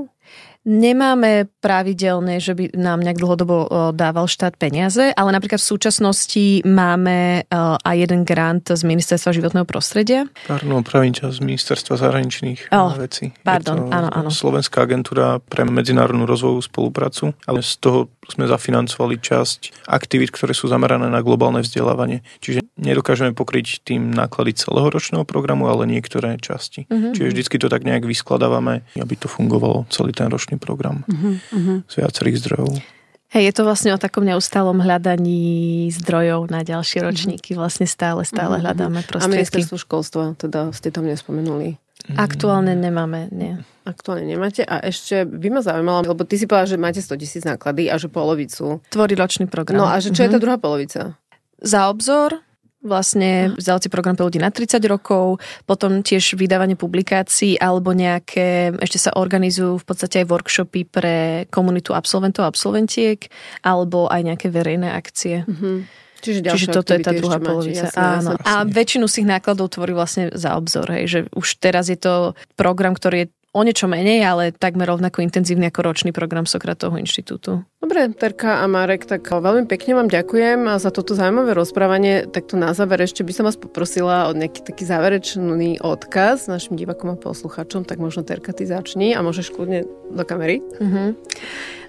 Nemáme 0.61 1.49
pravidelne, 1.57 2.37
že 2.37 2.53
by 2.53 2.77
nám 2.77 3.01
nejak 3.01 3.17
dlhodobo 3.17 3.89
dával 3.97 4.29
štát 4.29 4.61
peniaze, 4.61 5.09
ale 5.17 5.33
napríklad 5.33 5.57
v 5.57 5.69
súčasnosti 5.73 6.45
máme 6.61 7.49
aj 7.81 7.95
jeden 7.97 8.21
grant 8.21 8.69
z 8.69 8.85
Ministerstva 8.85 9.33
životného 9.33 9.65
prostredia. 9.65 10.29
Pardon, 10.45 10.85
pravím 10.85 11.17
ťa, 11.17 11.33
z 11.33 11.41
Ministerstva 11.41 11.97
zahraničných 11.97 12.69
oh, 12.77 12.93
vecí. 12.93 13.33
Pardon, 13.41 13.89
áno, 13.89 14.13
áno. 14.13 14.29
Slovenská 14.29 14.85
agentúra 14.85 15.41
pre 15.41 15.65
medzinárodnú 15.65 16.29
rozvojovú 16.29 16.61
spoluprácu, 16.61 17.33
ale 17.49 17.65
z 17.65 17.81
toho 17.81 17.99
sme 18.29 18.45
zafinancovali 18.45 19.17
časť 19.31 19.87
aktivít, 19.87 20.35
ktoré 20.35 20.51
sú 20.51 20.67
zamerané 20.67 21.07
na 21.07 21.23
globálne 21.23 21.63
vzdelávanie. 21.63 22.19
Čiže 22.43 22.67
nedokážeme 22.75 23.31
pokryť 23.31 23.87
tým 23.87 24.11
náklady 24.11 24.59
celého 24.59 24.91
ročného 24.91 25.23
programu, 25.23 25.71
ale 25.71 25.87
niektoré 25.87 26.35
časti. 26.35 26.83
Uh-huh. 26.91 27.15
Čiže 27.15 27.31
vždycky 27.31 27.55
to 27.55 27.71
tak 27.71 27.87
nejak 27.87 28.03
vyskladávame, 28.03 28.83
aby 28.99 29.13
to 29.15 29.31
fungovalo 29.31 29.87
celý 29.87 30.11
ten 30.11 30.27
ročný 30.27 30.59
program 30.59 31.07
uh-huh. 31.07 31.87
z 31.87 31.93
viacerých 31.95 32.43
zdrojov. 32.43 32.83
Hej, 33.31 33.43
je 33.47 33.53
to 33.55 33.63
vlastne 33.63 33.95
o 33.95 33.99
takom 34.01 34.27
neustálom 34.27 34.83
hľadaní 34.83 35.87
zdrojov 35.95 36.51
na 36.51 36.67
ďalšie 36.67 36.99
mhm. 36.99 37.05
ročníky. 37.07 37.49
Vlastne 37.55 37.87
stále, 37.87 38.27
stále 38.27 38.59
hľadáme 38.59 39.07
prostriedky. 39.07 39.31
A 39.31 39.35
ministerstvo 39.39 39.77
školstva, 39.79 40.35
teda 40.35 40.75
ste 40.75 40.91
tam 40.91 41.07
nespomenuli? 41.07 41.79
Aktuálne 42.17 42.73
nemáme, 42.73 43.29
nie. 43.29 43.57
Aktuálne 43.85 44.25
nemáte. 44.25 44.61
A 44.65 44.81
ešte 44.81 45.25
by 45.25 45.47
ma 45.53 45.61
zaujímalo, 45.61 46.05
lebo 46.13 46.25
ty 46.25 46.37
si 46.37 46.45
povedal, 46.45 46.75
že 46.75 46.81
máte 46.81 47.01
100 47.01 47.21
tisíc 47.21 47.43
náklady 47.45 47.89
a 47.89 47.97
že 47.97 48.09
polovicu. 48.09 48.81
Tvorí 48.89 49.13
ročný 49.17 49.45
program. 49.49 49.81
No 49.81 49.87
a 49.89 50.01
že 50.01 50.13
čo 50.13 50.25
uh-huh. 50.25 50.29
je 50.29 50.35
tá 50.35 50.39
druhá 50.41 50.57
polovica? 50.57 51.17
Za 51.61 51.89
obzor, 51.93 52.41
vlastne 52.81 53.53
vzdelávací 53.53 53.87
program 53.93 54.17
pre 54.17 54.25
ľudí 54.25 54.41
na 54.41 54.49
30 54.49 54.81
rokov, 54.89 55.37
potom 55.69 56.01
tiež 56.01 56.33
vydávanie 56.33 56.73
publikácií 56.73 57.61
alebo 57.61 57.93
nejaké, 57.93 58.73
ešte 58.81 58.97
sa 58.97 59.11
organizujú 59.13 59.77
v 59.77 59.85
podstate 59.85 60.25
aj 60.25 60.29
workshopy 60.29 60.81
pre 60.89 61.45
komunitu 61.53 61.93
absolventov 61.93 62.45
a 62.45 62.49
absolventiek 62.49 63.29
alebo 63.61 64.09
aj 64.09 64.21
nejaké 64.33 64.49
verejné 64.49 64.89
akcie. 64.89 65.45
Mm-hmm. 65.45 65.77
Čiže, 66.21 66.39
Čiže 66.45 66.67
toto 66.69 66.93
je 66.93 67.01
tá 67.01 67.11
druhá 67.11 67.41
polovica. 67.41 67.89
Jasne, 67.89 67.97
Áno. 67.97 68.31
Jasne. 68.37 68.45
A 68.45 68.53
väčšinu 68.69 69.05
z 69.09 69.13
tých 69.21 69.27
nákladov 69.27 69.73
tvorí 69.73 69.91
vlastne 69.97 70.29
za 70.31 70.53
obzor. 70.53 70.85
Hej, 70.93 71.05
že 71.09 71.19
už 71.33 71.57
teraz 71.57 71.89
je 71.89 71.97
to 71.97 72.37
program, 72.53 72.93
ktorý 72.93 73.25
je 73.25 73.27
o 73.51 73.61
niečo 73.67 73.83
menej, 73.91 74.23
ale 74.23 74.55
takmer 74.55 74.87
rovnako 74.87 75.19
intenzívny 75.27 75.67
ako 75.67 75.83
ročný 75.83 76.15
program 76.15 76.47
Sokratovho 76.47 76.95
inštitútu. 76.95 77.67
Dobre, 77.83 78.07
Terka 78.15 78.63
a 78.63 78.65
Marek, 78.71 79.03
tak 79.03 79.27
veľmi 79.27 79.67
pekne 79.67 79.99
vám 79.99 80.07
ďakujem 80.07 80.79
za 80.79 80.87
toto 80.87 81.11
zaujímavé 81.19 81.51
rozprávanie. 81.51 82.31
Takto 82.31 82.55
na 82.55 82.71
záver 82.71 83.03
ešte 83.03 83.27
by 83.27 83.33
som 83.35 83.43
vás 83.43 83.59
poprosila 83.59 84.31
o 84.31 84.35
nejaký 84.37 84.63
taký 84.63 84.87
záverečný 84.87 85.83
odkaz 85.83 86.47
našim 86.47 86.79
divakom 86.79 87.11
a 87.11 87.19
posluchačom, 87.19 87.83
tak 87.83 87.99
možno 87.99 88.23
Terka, 88.23 88.55
ty 88.55 88.63
začni 88.63 89.11
a 89.11 89.19
môžeš 89.19 89.51
kľudne 89.51 89.83
do 90.15 90.23
kamery. 90.23 90.63
Uh-huh 90.79 91.11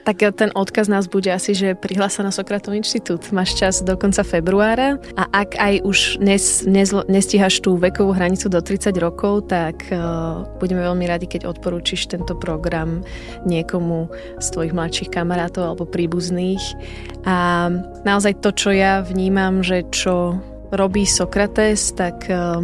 tak 0.03 0.19
ten 0.35 0.51
odkaz 0.55 0.91
nás 0.91 1.07
bude 1.07 1.31
asi, 1.31 1.55
že 1.55 1.79
prihlás 1.79 2.19
na 2.19 2.35
Sokratov 2.35 2.75
inštitút. 2.75 3.31
Máš 3.31 3.55
čas 3.55 3.83
do 3.87 3.95
konca 3.95 4.27
februára 4.27 4.99
a 5.15 5.25
ak 5.31 5.55
aj 5.59 5.75
už 5.87 5.99
nes, 6.19 6.67
nes, 6.67 6.91
nestíhaš 7.07 7.63
tú 7.63 7.79
vekovú 7.79 8.11
hranicu 8.15 8.51
do 8.51 8.59
30 8.59 8.95
rokov, 8.99 9.47
tak 9.47 9.87
uh, 9.95 10.43
budeme 10.59 10.83
veľmi 10.83 11.07
radi, 11.07 11.31
keď 11.31 11.47
odporúčiš 11.47 12.11
tento 12.11 12.35
program 12.35 13.07
niekomu 13.47 14.11
z 14.43 14.47
tvojich 14.51 14.75
mladších 14.75 15.11
kamarátov 15.15 15.71
alebo 15.71 15.87
príbuzných. 15.87 16.63
A 17.23 17.71
naozaj 18.03 18.43
to, 18.43 18.51
čo 18.51 18.75
ja 18.75 19.07
vnímam, 19.07 19.63
že 19.63 19.87
čo 19.95 20.39
robí 20.75 21.07
Sokrates, 21.07 21.95
tak 21.95 22.27
uh, 22.27 22.59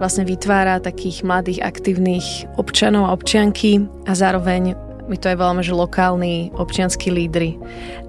vlastne 0.00 0.24
vytvára 0.26 0.82
takých 0.82 1.22
mladých 1.22 1.60
aktívnych 1.62 2.50
občanov 2.58 3.12
a 3.12 3.14
občianky 3.14 3.84
a 4.08 4.16
zároveň 4.16 4.89
my 5.10 5.16
to 5.18 5.26
aj 5.26 5.36
voláme, 5.42 5.66
že 5.66 5.74
lokálni 5.74 6.54
občianskí 6.54 7.10
lídry. 7.10 7.58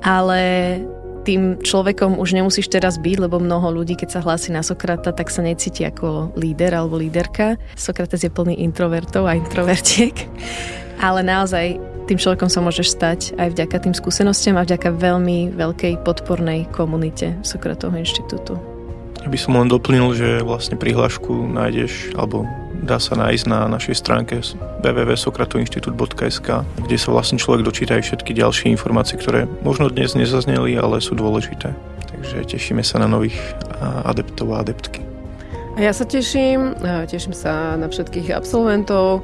Ale 0.06 0.40
tým 1.26 1.62
človekom 1.62 2.18
už 2.18 2.34
nemusíš 2.34 2.70
teraz 2.70 2.98
byť, 2.98 3.26
lebo 3.26 3.42
mnoho 3.42 3.82
ľudí, 3.82 3.98
keď 3.98 4.10
sa 4.10 4.24
hlási 4.26 4.50
na 4.54 4.66
Sokrata, 4.66 5.14
tak 5.14 5.30
sa 5.30 5.46
necíti 5.46 5.86
ako 5.86 6.34
líder 6.38 6.74
alebo 6.78 6.98
líderka. 6.98 7.58
Sokrates 7.78 8.26
je 8.26 8.32
plný 8.34 8.58
introvertov 8.62 9.26
a 9.26 9.38
introvertiek. 9.38 10.14
Ale 11.02 11.26
naozaj 11.26 11.82
tým 12.10 12.18
človekom 12.18 12.50
sa 12.50 12.62
môžeš 12.62 12.88
stať 12.94 13.20
aj 13.38 13.58
vďaka 13.58 13.78
tým 13.86 13.94
skúsenostiam 13.98 14.58
a 14.58 14.66
vďaka 14.66 14.94
veľmi 14.94 15.54
veľkej 15.54 16.02
podpornej 16.06 16.70
komunite 16.74 17.38
Sokratovho 17.46 17.98
inštitútu. 17.98 18.71
Aby 19.22 19.38
som 19.38 19.54
len 19.54 19.70
doplnil, 19.70 20.18
že 20.18 20.30
vlastne 20.42 20.76
prihlášku 20.76 21.32
nájdeš, 21.54 22.12
alebo 22.18 22.44
dá 22.82 22.98
sa 22.98 23.14
nájsť 23.14 23.46
na 23.46 23.70
našej 23.70 23.96
stránke 24.02 24.42
www.sokratovinstitut.sk, 24.82 26.50
kde 26.66 26.98
sa 26.98 27.10
vlastne 27.14 27.38
človek 27.38 27.62
dočíta 27.62 28.02
aj 28.02 28.10
všetky 28.10 28.34
ďalšie 28.34 28.74
informácie, 28.74 29.22
ktoré 29.22 29.46
možno 29.62 29.94
dnes 29.94 30.18
nezazneli, 30.18 30.74
ale 30.76 30.98
sú 30.98 31.14
dôležité. 31.14 31.78
Takže 32.10 32.50
tešíme 32.50 32.82
sa 32.82 32.98
na 32.98 33.06
nových 33.06 33.38
adeptov 33.82 34.58
a 34.58 34.66
adeptky. 34.66 35.06
A 35.78 35.86
ja 35.86 35.94
sa 35.94 36.04
teším, 36.04 36.76
teším 37.08 37.32
sa 37.32 37.78
na 37.78 37.88
všetkých 37.88 38.34
absolventov 38.36 39.24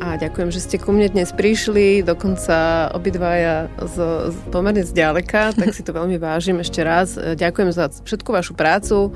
a 0.00 0.16
ďakujem, 0.16 0.48
že 0.48 0.64
ste 0.64 0.76
ku 0.80 0.94
mne 0.94 1.12
dnes 1.12 1.34
prišli, 1.34 2.00
dokonca 2.00 2.88
obidvaja 2.94 3.68
z, 3.82 3.96
z, 4.32 4.36
pomerne 4.48 4.86
zďaleka, 4.86 5.52
tak 5.60 5.74
si 5.74 5.84
to 5.84 5.92
veľmi 5.92 6.16
vážim 6.16 6.62
ešte 6.62 6.80
raz. 6.80 7.18
Ďakujem 7.18 7.70
za 7.74 7.90
všetku 7.90 8.30
vašu 8.32 8.56
prácu 8.56 9.12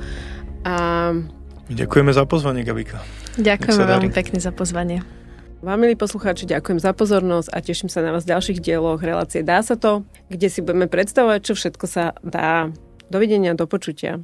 a 0.67 0.77
Ďakujeme 1.67 2.15
za 2.15 2.23
pozvanie, 2.29 2.63
Gabika. 2.63 3.03
Ďakujeme 3.41 3.85
veľmi 3.85 4.11
pekne 4.15 4.39
za 4.39 4.55
pozvanie. 4.55 5.03
Vám, 5.65 5.83
milí 5.83 5.99
poslucháči, 5.99 6.47
ďakujem 6.47 6.79
za 6.79 6.93
pozornosť 6.93 7.49
a 7.51 7.59
teším 7.65 7.89
sa 7.89 8.05
na 8.05 8.15
vás 8.15 8.23
v 8.23 8.37
ďalších 8.37 8.63
dieloch 8.63 9.03
relácie 9.03 9.41
Dá 9.43 9.65
sa 9.65 9.75
to, 9.75 10.05
kde 10.29 10.47
si 10.53 10.61
budeme 10.63 10.87
predstavovať, 10.87 11.41
čo 11.43 11.53
všetko 11.57 11.85
sa 11.89 12.15
dá. 12.21 12.71
Dovidenia, 13.11 13.57
do 13.57 13.65
počutia. 13.65 14.23